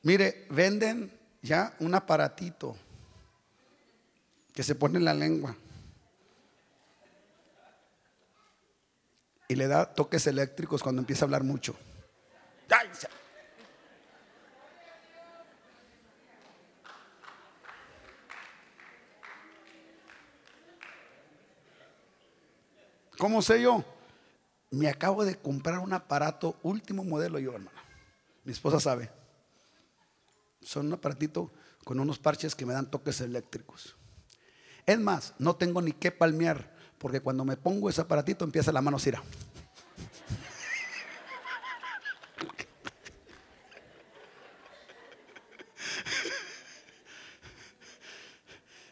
[0.04, 2.78] Mire, venden ya un aparatito
[4.54, 5.54] que se pone en la lengua
[9.50, 11.76] y le da toques eléctricos cuando empieza a hablar mucho.
[23.18, 23.84] ¿Cómo sé yo?
[24.70, 27.78] Me acabo de comprar un aparato último modelo yo, hermano.
[28.46, 29.12] Mi esposa sabe.
[30.62, 31.52] Son un aparatito
[31.84, 33.98] con unos parches que me dan toques eléctricos.
[34.86, 38.82] Es más, no tengo ni qué palmear, porque cuando me pongo ese aparatito empieza la
[38.82, 39.00] mano a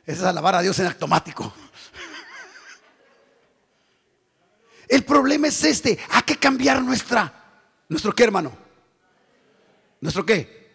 [0.05, 1.53] Esa es alabar a Dios en automático.
[4.87, 5.99] El problema es este.
[6.09, 7.33] Hay que cambiar nuestra,
[7.89, 8.57] nuestro qué, hermano.
[9.99, 10.71] ¿Nuestro qué?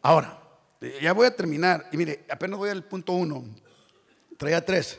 [0.00, 0.40] Ahora,
[1.02, 1.86] ya voy a terminar.
[1.92, 3.44] Y mire, apenas voy al punto uno.
[4.38, 4.98] Traía tres.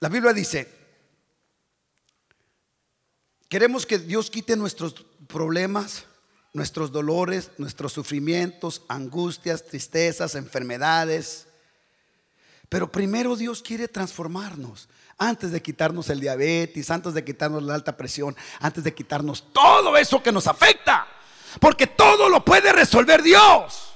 [0.00, 0.68] La Biblia dice,
[3.48, 4.94] queremos que Dios quite nuestros
[5.26, 6.04] problemas,
[6.52, 11.46] nuestros dolores, nuestros sufrimientos, angustias, tristezas, enfermedades.
[12.68, 14.88] Pero primero Dios quiere transformarnos
[15.18, 19.96] antes de quitarnos el diabetes, antes de quitarnos la alta presión, antes de quitarnos todo
[19.96, 21.06] eso que nos afecta.
[21.60, 23.95] Porque todo lo puede resolver Dios.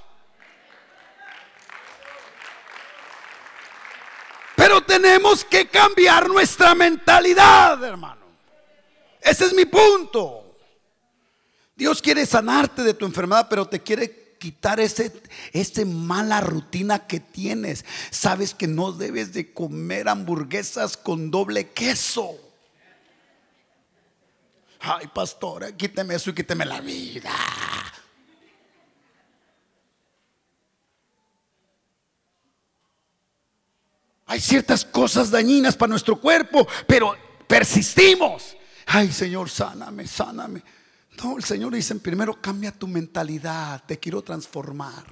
[4.70, 8.22] Pero tenemos que cambiar nuestra mentalidad, hermano.
[9.20, 10.56] Ese es mi punto.
[11.74, 15.12] Dios quiere sanarte de tu enfermedad, pero te quiere quitar ese,
[15.52, 17.84] ese mala rutina que tienes.
[18.12, 22.38] Sabes que no debes de comer hamburguesas con doble queso.
[24.78, 27.32] Ay, pastora, quíteme eso y quíteme la vida.
[34.30, 37.16] Hay ciertas cosas dañinas para nuestro cuerpo, pero
[37.48, 38.56] persistimos.
[38.86, 40.62] Ay, Señor, sáname, sáname.
[41.20, 45.04] No, el Señor dice, primero cambia tu mentalidad, te quiero transformar.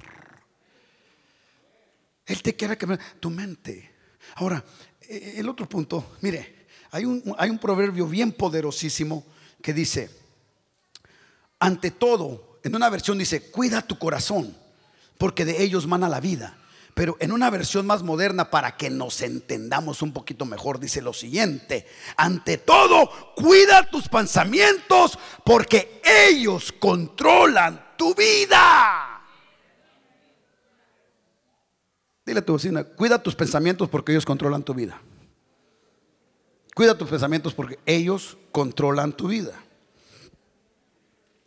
[2.25, 3.91] Él te quiere cambiar tu mente.
[4.35, 4.63] Ahora,
[5.01, 9.25] eh, el otro punto, mire, hay un, hay un proverbio bien poderosísimo
[9.61, 10.09] que dice,
[11.59, 14.55] ante todo, en una versión dice, cuida tu corazón,
[15.17, 16.58] porque de ellos mana la vida.
[16.99, 21.13] Pero en una versión más moderna, para que nos entendamos un poquito mejor, dice lo
[21.13, 21.87] siguiente,
[22.17, 29.21] ante todo, cuida tus pensamientos porque ellos controlan tu vida.
[32.25, 35.01] Dile a tu vecina, cuida tus pensamientos porque ellos controlan tu vida.
[36.75, 39.53] Cuida tus pensamientos porque ellos controlan tu vida.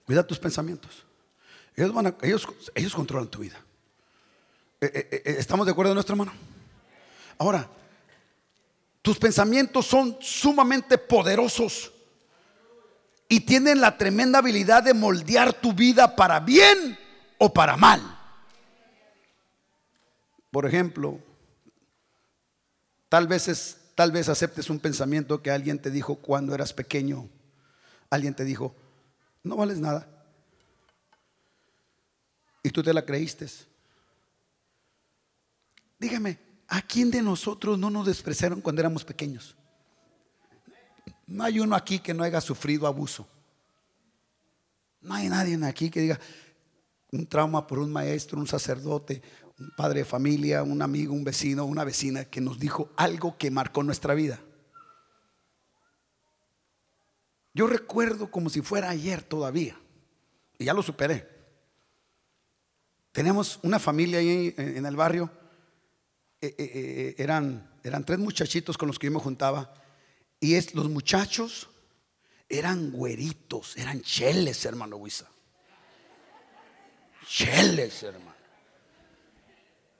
[0.07, 1.05] Cuida tus pensamientos.
[1.77, 3.63] Ellos, van ellos, ellos controlan tu vida.
[4.83, 6.33] Eh, eh, eh, ¿Estamos de acuerdo, nuestro hermano?
[7.39, 7.69] Ahora,
[9.01, 11.93] tus pensamientos son sumamente poderosos
[13.29, 16.99] y tienen la tremenda habilidad de moldear tu vida para bien
[17.39, 18.01] o para mal.
[20.51, 21.21] Por ejemplo,
[23.09, 27.29] tal vez, tal vez aceptes un pensamiento que alguien te dijo cuando eras pequeño.
[28.11, 28.75] Alguien te dijo,
[29.45, 30.09] no vales nada.
[32.65, 33.47] Y tú te la creíste.
[36.03, 36.37] Dígame,
[36.67, 39.57] ¿a quién de nosotros no nos despreciaron cuando éramos pequeños?
[41.29, 43.29] No hay uno aquí que no haya sufrido abuso.
[45.01, 46.19] No hay nadie aquí que diga
[47.13, 49.23] un trauma por un maestro, un sacerdote,
[49.61, 53.53] un padre de familia, un amigo, un vecino, una vecina que nos dijo algo que
[53.53, 54.41] marcó nuestra vida.
[57.55, 59.79] Yo recuerdo como si fuera ayer todavía,
[60.59, 61.29] y ya lo superé.
[63.13, 65.31] Tenemos una familia ahí en el barrio,
[66.45, 69.73] eh, eh, eh, eran, eran tres muchachitos con los que yo me juntaba,
[70.41, 71.69] y es, los muchachos
[72.49, 75.29] eran güeritos, eran cheles, hermano Huiza.
[77.29, 78.35] Cheles, hermano.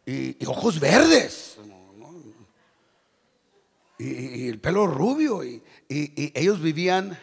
[0.05, 1.59] Y, ojos verdes.
[4.01, 5.45] Y, el pelo rubio.
[5.45, 7.17] Y, ellos vivían,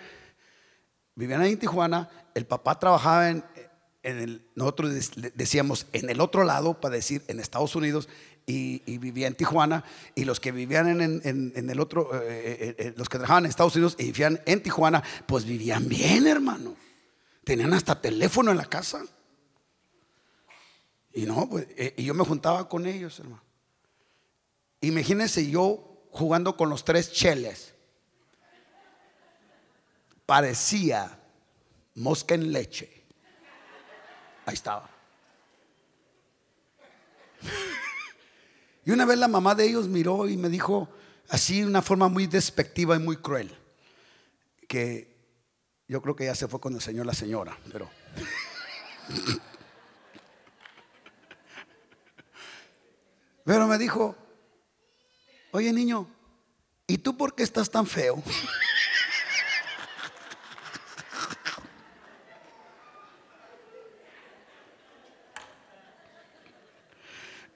[1.16, 2.10] vivían ahí en Tijuana.
[2.34, 3.44] El papá trabajaba en,
[4.04, 8.08] el, nosotros decíamos en el otro lado, para decir en Estados Unidos,
[8.50, 9.84] y, vivía en Tijuana.
[10.16, 13.76] Y los que vivían en, el otro, eh, eh, eh, los que trabajaban en Estados
[13.76, 16.76] Unidos y vivían en Tijuana, pues vivían bien, hermano.
[17.44, 19.04] Tenían hasta teléfono en la casa.
[21.14, 23.44] Y no, pues, y yo me juntaba con ellos, hermano.
[24.82, 27.74] Imagínense yo jugando con los tres cheles.
[30.26, 31.20] Parecía
[31.96, 33.04] mosca en leche.
[34.46, 34.99] Ahí estaba.
[38.90, 40.90] Y una vez la mamá de ellos miró y me dijo
[41.30, 43.56] así de una forma muy despectiva y muy cruel,
[44.68, 45.16] que
[45.88, 47.88] yo creo que ya se fue con el Señor la señora, pero...
[53.46, 54.16] Pero me dijo,
[55.52, 56.10] oye niño,
[56.88, 58.24] ¿y tú por qué estás tan feo?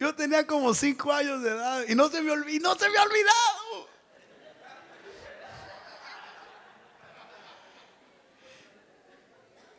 [0.03, 2.97] Yo tenía como cinco años de edad y no se me, olvidó, no se me
[2.97, 3.87] ha olvidado.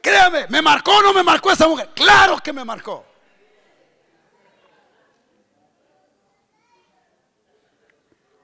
[0.01, 1.91] Créame, ¿me marcó o no me marcó esa mujer?
[1.95, 3.05] Claro que me marcó.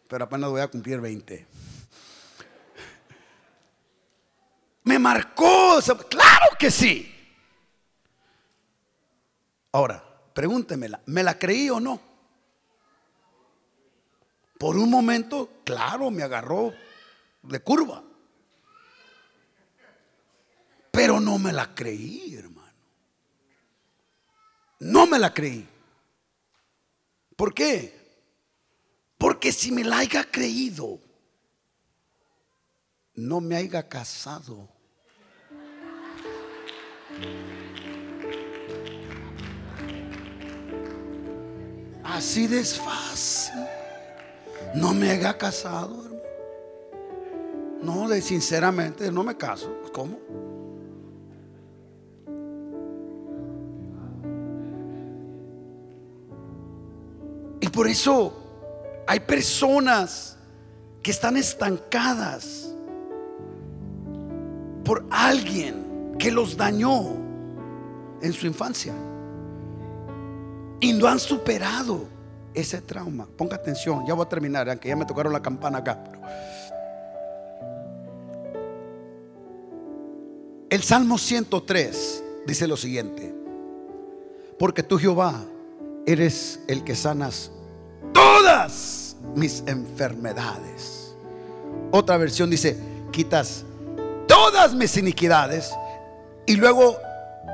[0.07, 1.47] Pero apenas voy a cumplir 20.
[4.83, 5.79] Me marcó.
[6.09, 7.11] Claro que sí.
[9.71, 10.03] Ahora,
[10.33, 11.01] pregúntemela.
[11.07, 11.99] ¿Me la creí o no?
[14.57, 16.73] Por un momento, claro, me agarró
[17.43, 18.01] de curva.
[21.05, 22.73] Pero no me la creí, hermano.
[24.79, 25.69] No me la creí.
[27.35, 27.93] ¿Por qué?
[29.15, 30.99] Porque si me la haya creído,
[33.13, 34.67] no me haya casado.
[42.03, 42.65] Así de.
[44.73, 46.23] No me haya casado, hermano.
[47.83, 49.83] No, de sinceramente, no me caso.
[49.93, 50.44] ¿Cómo?
[57.75, 58.33] Por eso
[59.05, 60.37] hay personas
[61.03, 62.73] que están estancadas
[64.85, 67.17] por alguien que los dañó
[68.21, 68.93] en su infancia
[70.79, 72.07] y no han superado
[72.53, 73.27] ese trauma.
[73.35, 76.01] Ponga atención, ya voy a terminar, aunque ya me tocaron la campana acá.
[80.69, 83.35] El Salmo 103 dice lo siguiente,
[84.57, 85.43] porque tú Jehová
[86.05, 87.51] eres el que sanas
[88.13, 91.15] todas mis enfermedades.
[91.91, 92.77] Otra versión dice,
[93.11, 93.63] quitas
[94.27, 95.71] todas mis iniquidades.
[96.45, 96.97] Y luego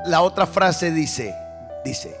[0.06, 1.34] la otra frase dice,
[1.84, 2.16] dice,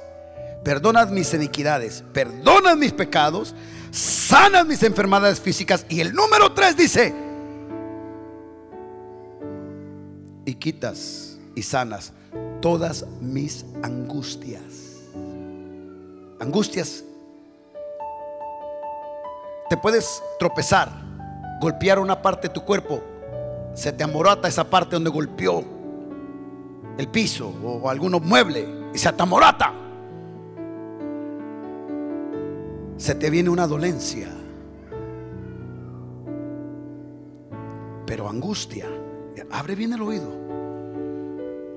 [0.64, 3.54] perdonad mis iniquidades, perdonad mis pecados,
[3.90, 5.84] sanas mis enfermedades físicas.
[5.88, 7.14] Y el número tres dice,
[10.44, 12.12] y quitas y sanas
[12.60, 14.62] todas mis angustias.
[16.40, 17.04] Angustias
[19.72, 20.90] te puedes tropezar,
[21.58, 23.02] golpear una parte de tu cuerpo,
[23.72, 25.64] se te amorata esa parte donde golpeó
[26.98, 29.72] el piso o algunos muebles y se te amorata.
[32.98, 34.28] Se te viene una dolencia.
[38.04, 38.88] Pero angustia,
[39.50, 40.28] abre bien el oído.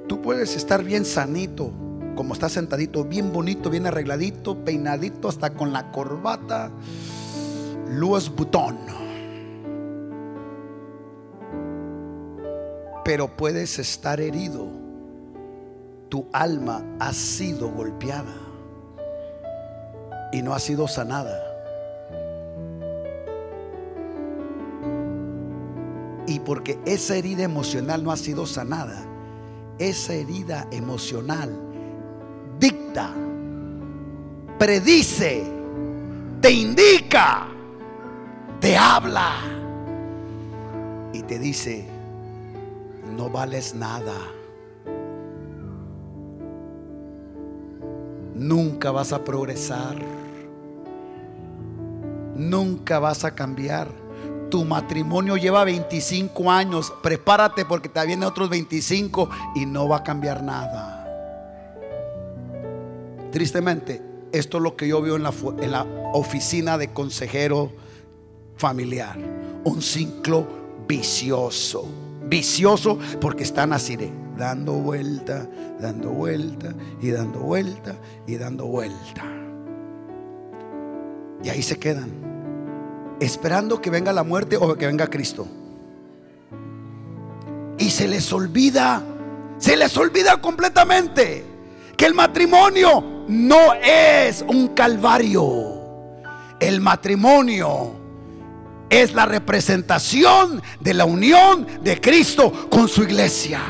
[0.09, 1.71] Tú puedes estar bien sanito,
[2.17, 6.71] como está sentadito, bien bonito, bien arregladito, peinadito, hasta con la corbata.
[7.87, 8.77] Louis Vuitton.
[13.03, 14.67] Pero puedes estar herido.
[16.09, 18.33] Tu alma ha sido golpeada
[20.31, 21.41] y no ha sido sanada.
[26.27, 29.05] Y porque esa herida emocional no ha sido sanada,
[29.77, 31.51] esa herida emocional
[32.59, 33.13] dicta,
[34.57, 35.43] predice,
[36.41, 37.47] te indica,
[38.65, 39.31] te habla
[41.13, 41.85] y te dice,
[43.15, 44.15] no vales nada.
[48.33, 49.97] Nunca vas a progresar.
[52.35, 53.87] Nunca vas a cambiar.
[54.49, 56.91] Tu matrimonio lleva 25 años.
[57.03, 61.05] Prepárate porque te vienen otros 25 y no va a cambiar nada.
[63.31, 64.01] Tristemente,
[64.31, 67.84] esto es lo que yo veo en la, en la oficina de consejero
[68.57, 69.17] familiar.
[69.63, 70.47] Un ciclo
[70.87, 71.87] vicioso.
[72.27, 75.47] Vicioso porque están así de dando vuelta,
[75.79, 77.95] dando vuelta y dando vuelta
[78.27, 79.23] y dando vuelta.
[81.43, 82.09] Y ahí se quedan,
[83.19, 85.47] esperando que venga la muerte o que venga Cristo.
[87.77, 89.03] Y se les olvida,
[89.57, 91.45] se les olvida completamente
[91.95, 95.73] que el matrimonio no es un calvario.
[96.59, 97.94] El matrimonio
[98.89, 103.61] es la representación de la unión de Cristo con su iglesia.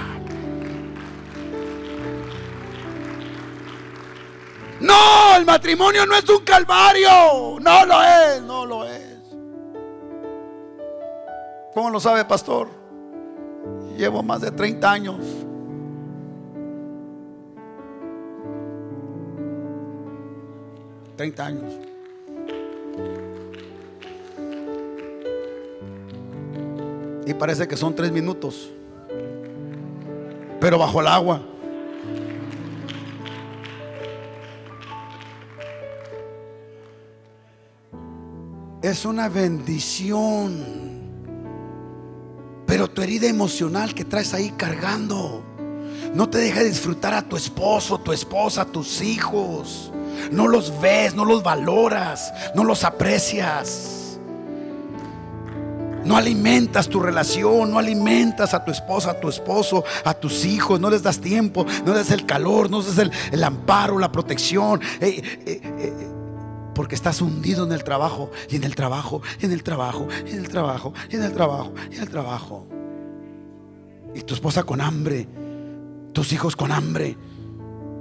[4.81, 7.59] No, el matrimonio no es un calvario.
[7.59, 9.15] No lo es, no lo es.
[11.73, 12.69] ¿Cómo lo sabe, pastor?
[13.97, 15.17] Llevo más de 30 años.
[21.17, 21.84] ¿30 años?
[27.25, 28.69] Y parece que son tres minutos.
[30.59, 31.41] Pero bajo el agua.
[38.81, 40.85] Es una bendición.
[42.67, 45.43] Pero tu herida emocional que traes ahí cargando
[46.13, 49.91] no te deja disfrutar a tu esposo, tu esposa, tus hijos.
[50.31, 53.94] No los ves, no los valoras, no los aprecias.
[56.15, 60.79] No alimentas tu relación, no alimentas a tu esposa, a tu esposo, a tus hijos,
[60.79, 64.13] no les das tiempo, no les das el calor, no les das el, amparo, la
[64.13, 64.79] protección.
[65.01, 65.93] Eh, eh, eh,
[66.73, 70.31] porque estás hundido en el trabajo, y en el trabajo, y en el trabajo, y
[70.31, 72.65] en el trabajo, y en el trabajo, y en el trabajo.
[74.15, 75.27] Y tu esposa con hambre,
[76.13, 77.17] tus hijos con hambre.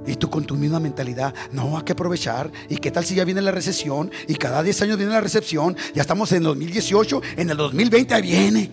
[0.07, 2.51] Y tú con tu misma mentalidad, no, hay que aprovechar.
[2.69, 4.11] ¿Y qué tal si ya viene la recesión?
[4.29, 5.77] Y cada 10 años viene la recepción.
[5.95, 8.71] Ya estamos en 2018, en el 2020 ahí viene.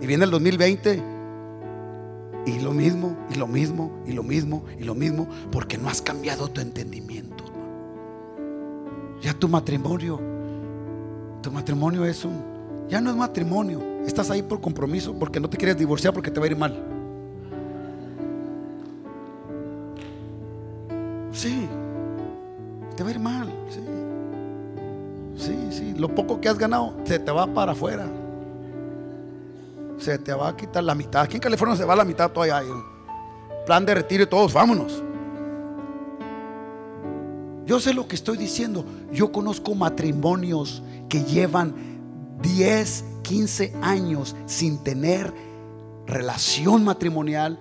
[0.00, 1.02] Y viene el 2020.
[2.46, 5.28] Y lo mismo, y lo mismo, y lo mismo, y lo mismo.
[5.50, 7.44] Porque no has cambiado tu entendimiento.
[9.22, 10.20] Ya tu matrimonio,
[11.42, 12.40] tu matrimonio es un,
[12.88, 13.82] ya no es matrimonio.
[14.06, 16.97] Estás ahí por compromiso porque no te quieres divorciar porque te va a ir mal.
[21.32, 21.68] Sí,
[22.96, 23.52] te va a ir mal.
[23.68, 23.80] Sí.
[25.36, 25.94] sí, sí.
[25.96, 28.06] Lo poco que has ganado se te va para afuera.
[29.98, 31.22] Se te va a quitar la mitad.
[31.22, 32.62] Aquí en California se va la mitad todavía.
[33.66, 35.02] Plan de retiro y todos, vámonos.
[37.66, 38.84] Yo sé lo que estoy diciendo.
[39.12, 41.74] Yo conozco matrimonios que llevan
[42.40, 45.34] 10, 15 años sin tener
[46.06, 47.58] relación matrimonial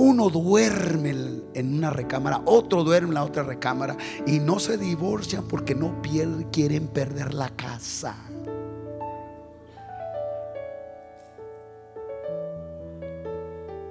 [0.00, 1.10] uno duerme
[1.52, 6.00] en una recámara, otro duerme en la otra recámara y no se divorcian porque no
[6.50, 8.16] quieren perder la casa.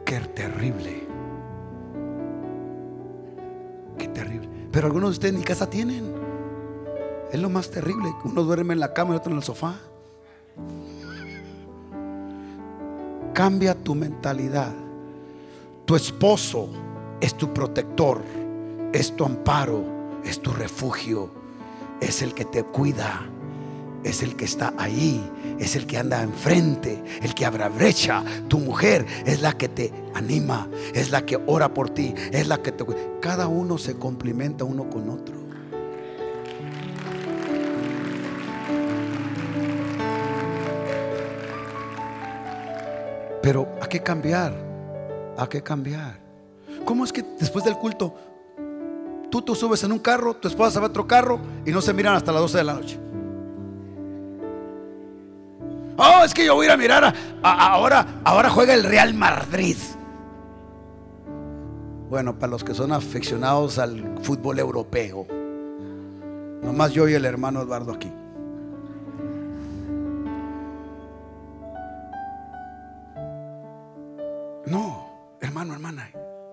[0.03, 1.07] Qué terrible.
[3.99, 4.49] Qué terrible.
[4.71, 6.11] Pero algunos de ustedes ni casa tienen.
[7.31, 8.11] Es lo más terrible.
[8.25, 9.75] Uno duerme en la cama y otro en el sofá.
[13.35, 14.88] Cambia tu mentalidad.
[15.89, 16.69] Tu esposo
[17.19, 18.21] es tu protector,
[18.93, 19.83] es tu amparo,
[20.23, 21.31] es tu refugio,
[21.99, 23.27] es el que te cuida,
[24.03, 25.19] es el que está ahí,
[25.57, 28.23] es el que anda enfrente, el que abra brecha.
[28.47, 32.61] Tu mujer es la que te anima, es la que ora por ti, es la
[32.61, 32.85] que te...
[33.19, 35.39] Cada uno se complementa uno con otro.
[43.41, 44.68] Pero hay que cambiar
[45.39, 46.19] hay que cambiar.
[46.85, 48.13] ¿Cómo es que después del culto
[49.29, 51.93] tú te subes en un carro, tu esposa va a otro carro y no se
[51.93, 52.99] miran hasta las 12 de la noche?
[55.97, 57.13] Oh, es que yo voy a ir a mirar
[57.43, 59.77] ahora, ahora juega el Real Madrid.
[62.09, 65.27] Bueno, para los que son aficionados al fútbol europeo,
[66.63, 68.11] nomás yo y el hermano Eduardo aquí.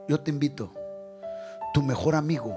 [0.08, 0.72] Yo te invito,
[1.74, 2.56] tu mejor amigo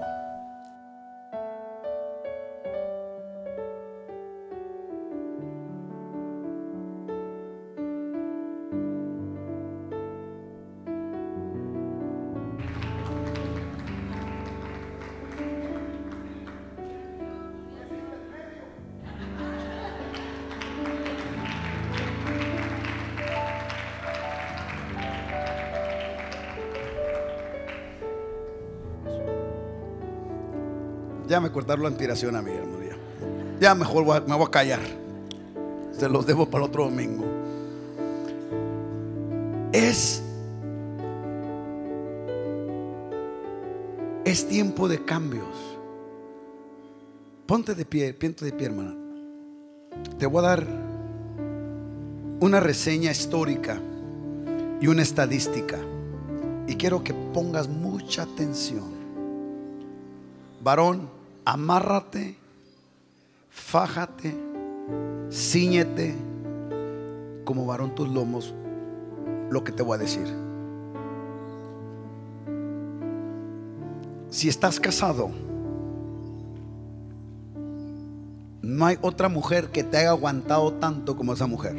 [31.60, 32.78] Ya me cortaron la inspiración a mí, hermano.
[33.60, 34.80] Ya, mejor me voy a callar.
[35.92, 37.24] Se los debo para otro domingo.
[39.70, 40.22] Es
[44.24, 45.46] es tiempo de cambios.
[47.46, 48.96] Ponte de pie, ponte de pie, hermana.
[50.18, 50.66] Te voy a dar
[52.40, 53.78] una reseña histórica
[54.80, 55.76] y una estadística.
[56.66, 58.88] Y quiero que pongas mucha atención.
[60.62, 61.19] Varón,
[61.52, 62.36] amárrate,
[63.50, 64.36] fájate,
[65.32, 66.14] ciñete
[67.44, 68.54] como varón tus lomos,
[69.50, 70.28] lo que te voy a decir.
[74.30, 75.32] Si estás casado,
[78.62, 81.76] no hay otra mujer que te haya aguantado tanto como esa mujer.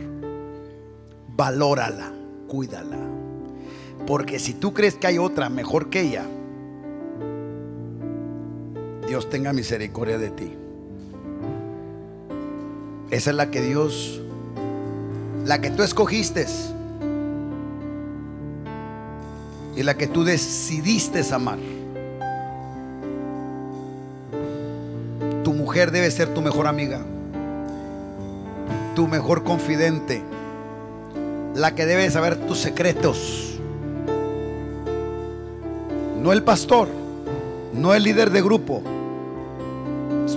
[1.38, 2.12] Valórala,
[2.50, 2.98] cuídala.
[4.06, 6.26] Porque si tú crees que hay otra mejor que ella,
[9.12, 10.54] Dios tenga misericordia de ti.
[13.10, 14.22] Esa es la que Dios,
[15.44, 16.46] la que tú escogiste
[19.76, 21.60] y la que tú decidiste amar.
[25.44, 27.02] Tu mujer debe ser tu mejor amiga,
[28.96, 30.22] tu mejor confidente,
[31.54, 33.60] la que debe saber tus secretos.
[36.22, 36.88] No el pastor,
[37.74, 38.82] no el líder de grupo,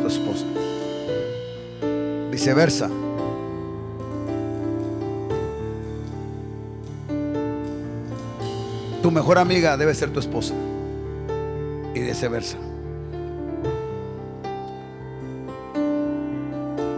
[0.04, 0.44] tu esposa.
[2.30, 2.90] Viceversa.
[9.02, 10.54] Tu mejor amiga debe ser tu esposa.
[11.94, 12.58] Y viceversa.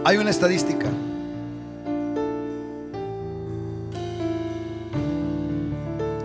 [0.03, 0.87] Hay una estadística.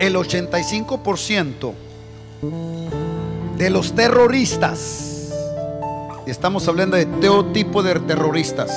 [0.01, 1.73] El 85%
[3.57, 5.12] de los terroristas
[6.27, 8.71] estamos hablando de todo tipo de terroristas.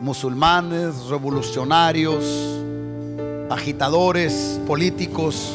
[0.00, 2.24] Musulmanes, revolucionarios,
[3.50, 5.54] agitadores, políticos.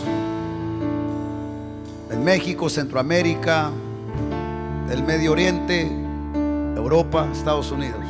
[2.12, 3.72] En México, Centroamérica,
[4.90, 5.92] el Medio Oriente,
[6.76, 8.02] Europa, Estados Unidos.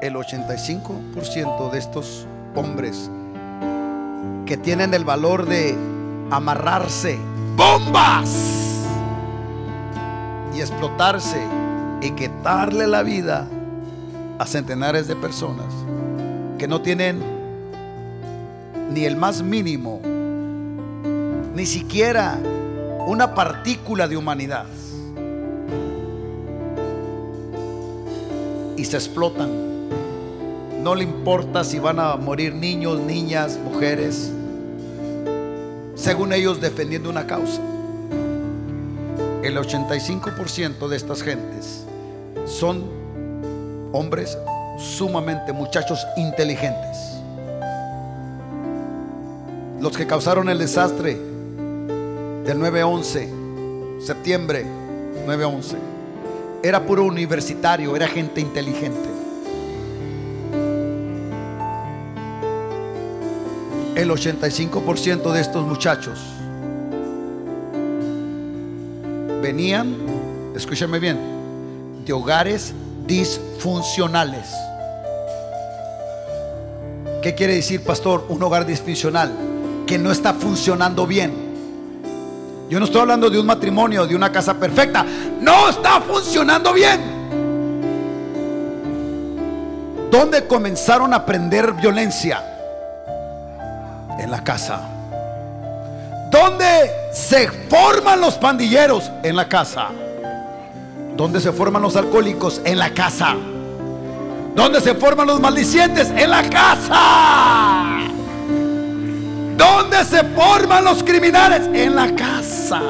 [0.00, 3.10] El 85% de estos hombres
[4.44, 5.74] que tienen el valor de
[6.30, 7.18] amarrarse
[7.56, 8.84] bombas
[10.54, 11.42] y explotarse
[12.00, 13.48] y quitarle la vida
[14.38, 15.72] a centenares de personas
[16.58, 17.22] que no tienen
[18.90, 20.00] ni el más mínimo,
[21.54, 22.38] ni siquiera
[23.06, 24.66] una partícula de humanidad.
[28.76, 29.50] Y se explotan.
[30.82, 34.30] No le importa si van a morir niños, niñas, mujeres
[36.04, 37.62] según ellos defendiendo una causa.
[39.42, 41.86] El 85% de estas gentes
[42.44, 42.84] son
[43.90, 44.36] hombres
[44.78, 46.98] sumamente muchachos inteligentes.
[49.80, 54.66] Los que causaron el desastre del 9-11, septiembre
[55.26, 55.76] 9-11,
[56.62, 59.13] era puro universitario, era gente inteligente.
[63.94, 66.18] El 85% de estos muchachos
[69.40, 69.94] venían,
[70.56, 71.18] escúchame bien,
[72.04, 72.72] de hogares
[73.06, 74.48] disfuncionales.
[77.22, 78.24] ¿Qué quiere decir, pastor?
[78.30, 79.32] Un hogar disfuncional
[79.86, 81.32] que no está funcionando bien.
[82.70, 85.04] Yo no estoy hablando de un matrimonio, de una casa perfecta.
[85.40, 87.00] No está funcionando bien.
[90.10, 92.53] ¿Dónde comenzaron a aprender violencia?
[94.18, 94.80] En la casa.
[96.30, 99.10] ¿Dónde se forman los pandilleros?
[99.22, 99.88] En la casa.
[101.16, 102.60] ¿Dónde se forman los alcohólicos?
[102.64, 103.36] En la casa.
[104.54, 106.10] ¿Dónde se forman los maldicientes?
[106.10, 107.98] En la casa.
[109.56, 111.68] ¿Dónde se forman los criminales?
[111.72, 112.82] En la casa.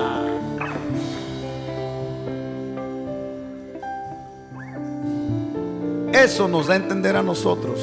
[6.12, 7.80] Eso nos da a entender a nosotros.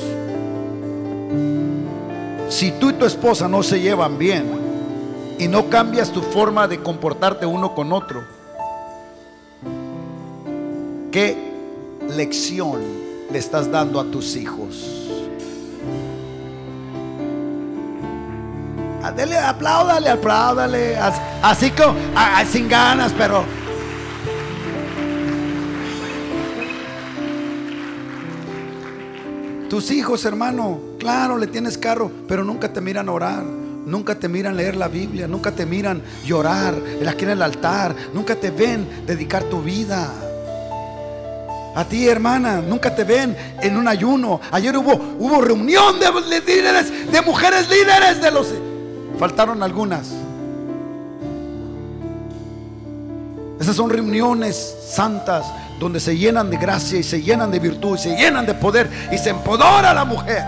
[2.51, 4.43] Si tú y tu esposa no se llevan bien
[5.39, 8.25] y no cambias tu forma de comportarte uno con otro,
[11.13, 11.37] ¿qué
[12.09, 12.81] lección
[13.31, 14.85] le estás dando a tus hijos?
[19.01, 21.95] Ah, Dele, apláudale, apláudale, as- así como,
[22.51, 23.43] sin ganas, pero
[29.71, 34.57] Tus hijos, hermano, claro, le tienes carro, pero nunca te miran orar, nunca te miran
[34.57, 36.75] leer la Biblia, nunca te miran llorar
[37.07, 40.11] aquí en el altar, nunca te ven dedicar tu vida.
[41.73, 44.41] A ti, hermana, nunca te ven en un ayuno.
[44.51, 48.47] Ayer hubo, hubo reunión de, de líderes, de mujeres líderes de los...
[49.17, 50.09] Faltaron algunas.
[53.57, 55.45] Esas son reuniones santas
[55.81, 58.87] donde se llenan de gracia y se llenan de virtud y se llenan de poder
[59.11, 60.43] y se empodora a la mujer.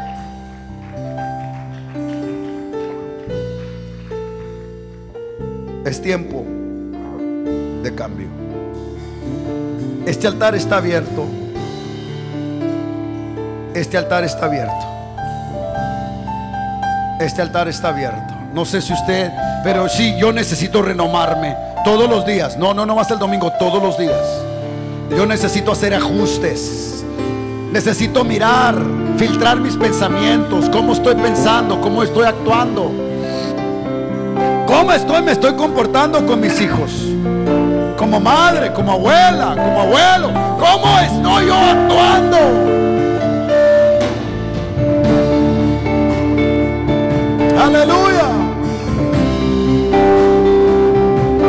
[5.85, 6.45] Es tiempo
[7.81, 8.27] de cambio.
[10.05, 11.25] Este altar está abierto.
[13.73, 14.85] Este altar está abierto.
[17.19, 18.35] Este altar está abierto.
[18.53, 19.31] No sé si usted,
[19.63, 22.55] pero sí, yo necesito renomarme todos los días.
[22.55, 24.42] No, no, no más el domingo, todos los días.
[25.15, 27.05] Yo necesito hacer ajustes.
[27.71, 28.75] Necesito mirar,
[29.17, 32.91] filtrar mis pensamientos, cómo estoy pensando, cómo estoy actuando.
[34.67, 35.21] ¿Cómo estoy?
[35.21, 36.91] Me estoy comportando con mis hijos.
[37.97, 40.31] Como madre, como abuela, como abuelo.
[40.59, 42.37] ¿Cómo estoy yo actuando?
[47.63, 48.25] Aleluya.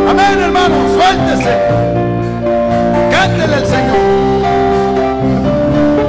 [0.08, 0.74] Amén, hermano.
[0.94, 1.93] Suéltese.
[3.24, 3.96] Cántele al Señor.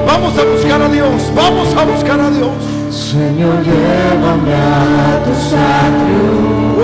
[0.05, 1.31] Vamos a buscar a Dios.
[1.33, 2.51] Vamos a buscar a Dios.
[2.91, 5.45] Señor, llévame a tus
[5.79, 6.83] atrios,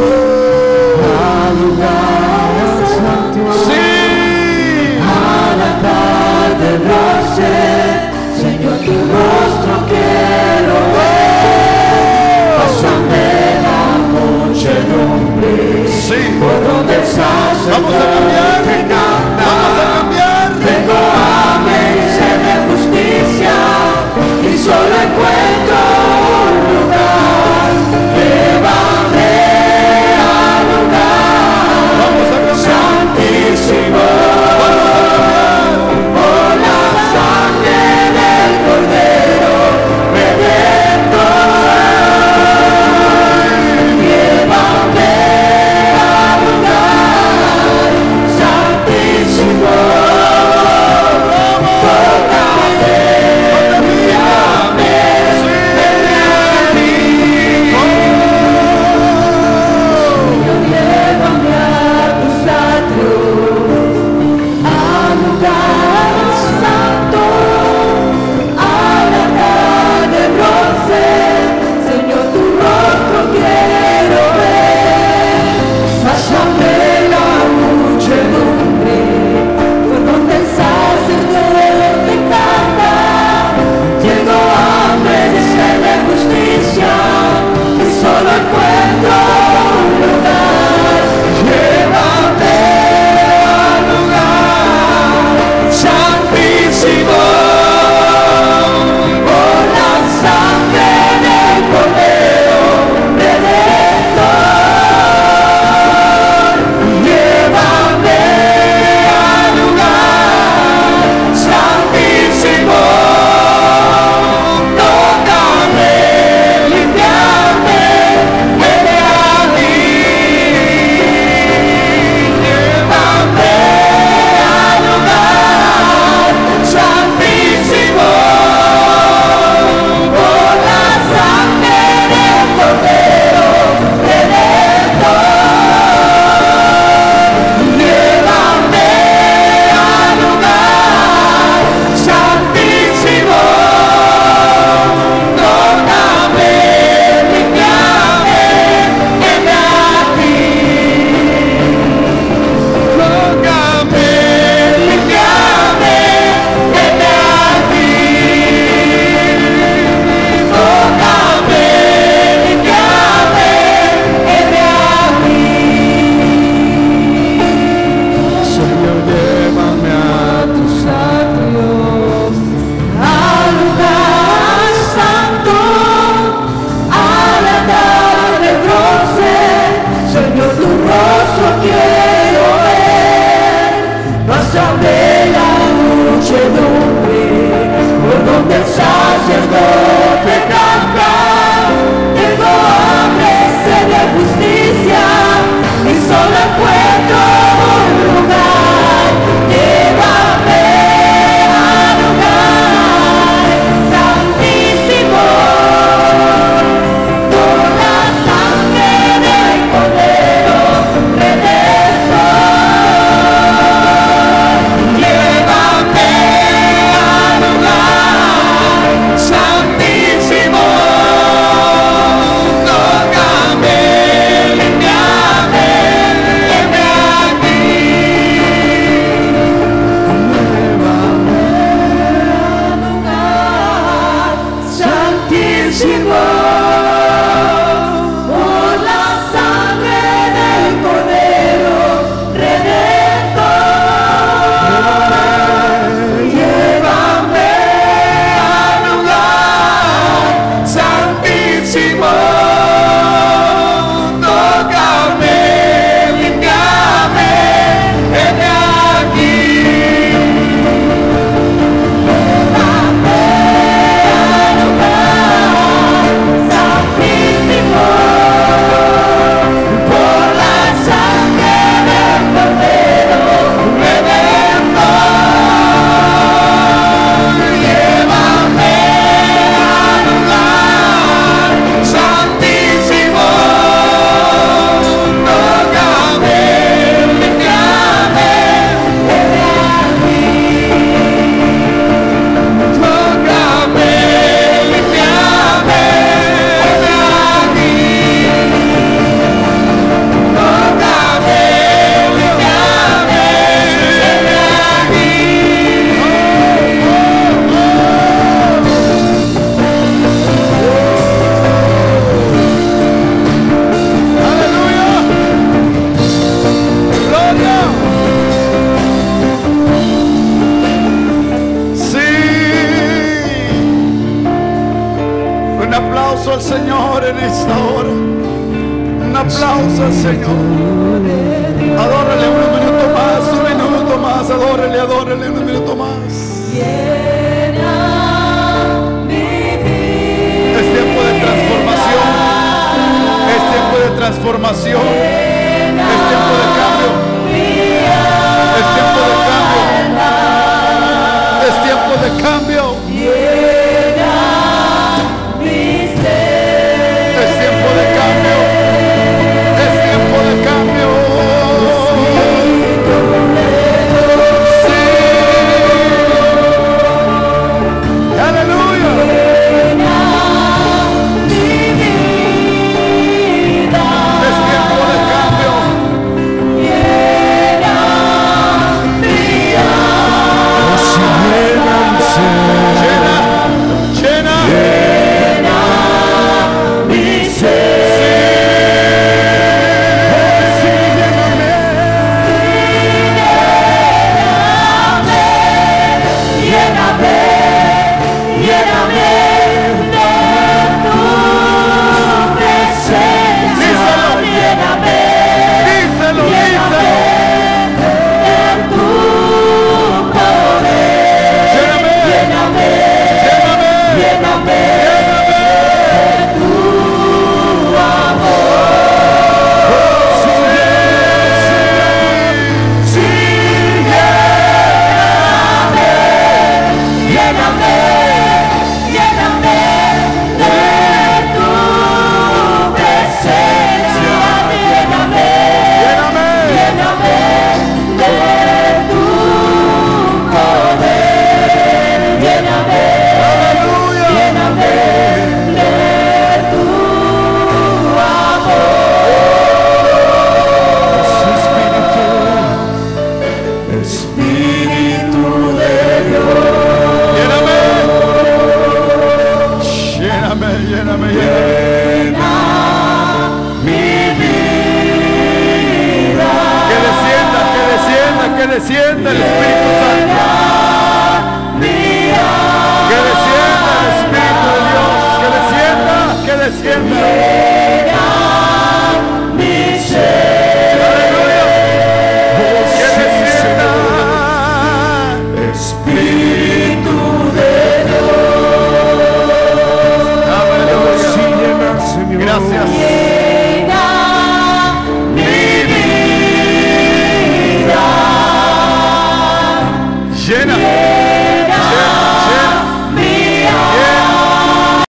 [1.03, 3.87] a lugares santos, Sí.
[5.03, 7.51] a la tarde nace.
[8.41, 10.80] Señor, tu rostro quiero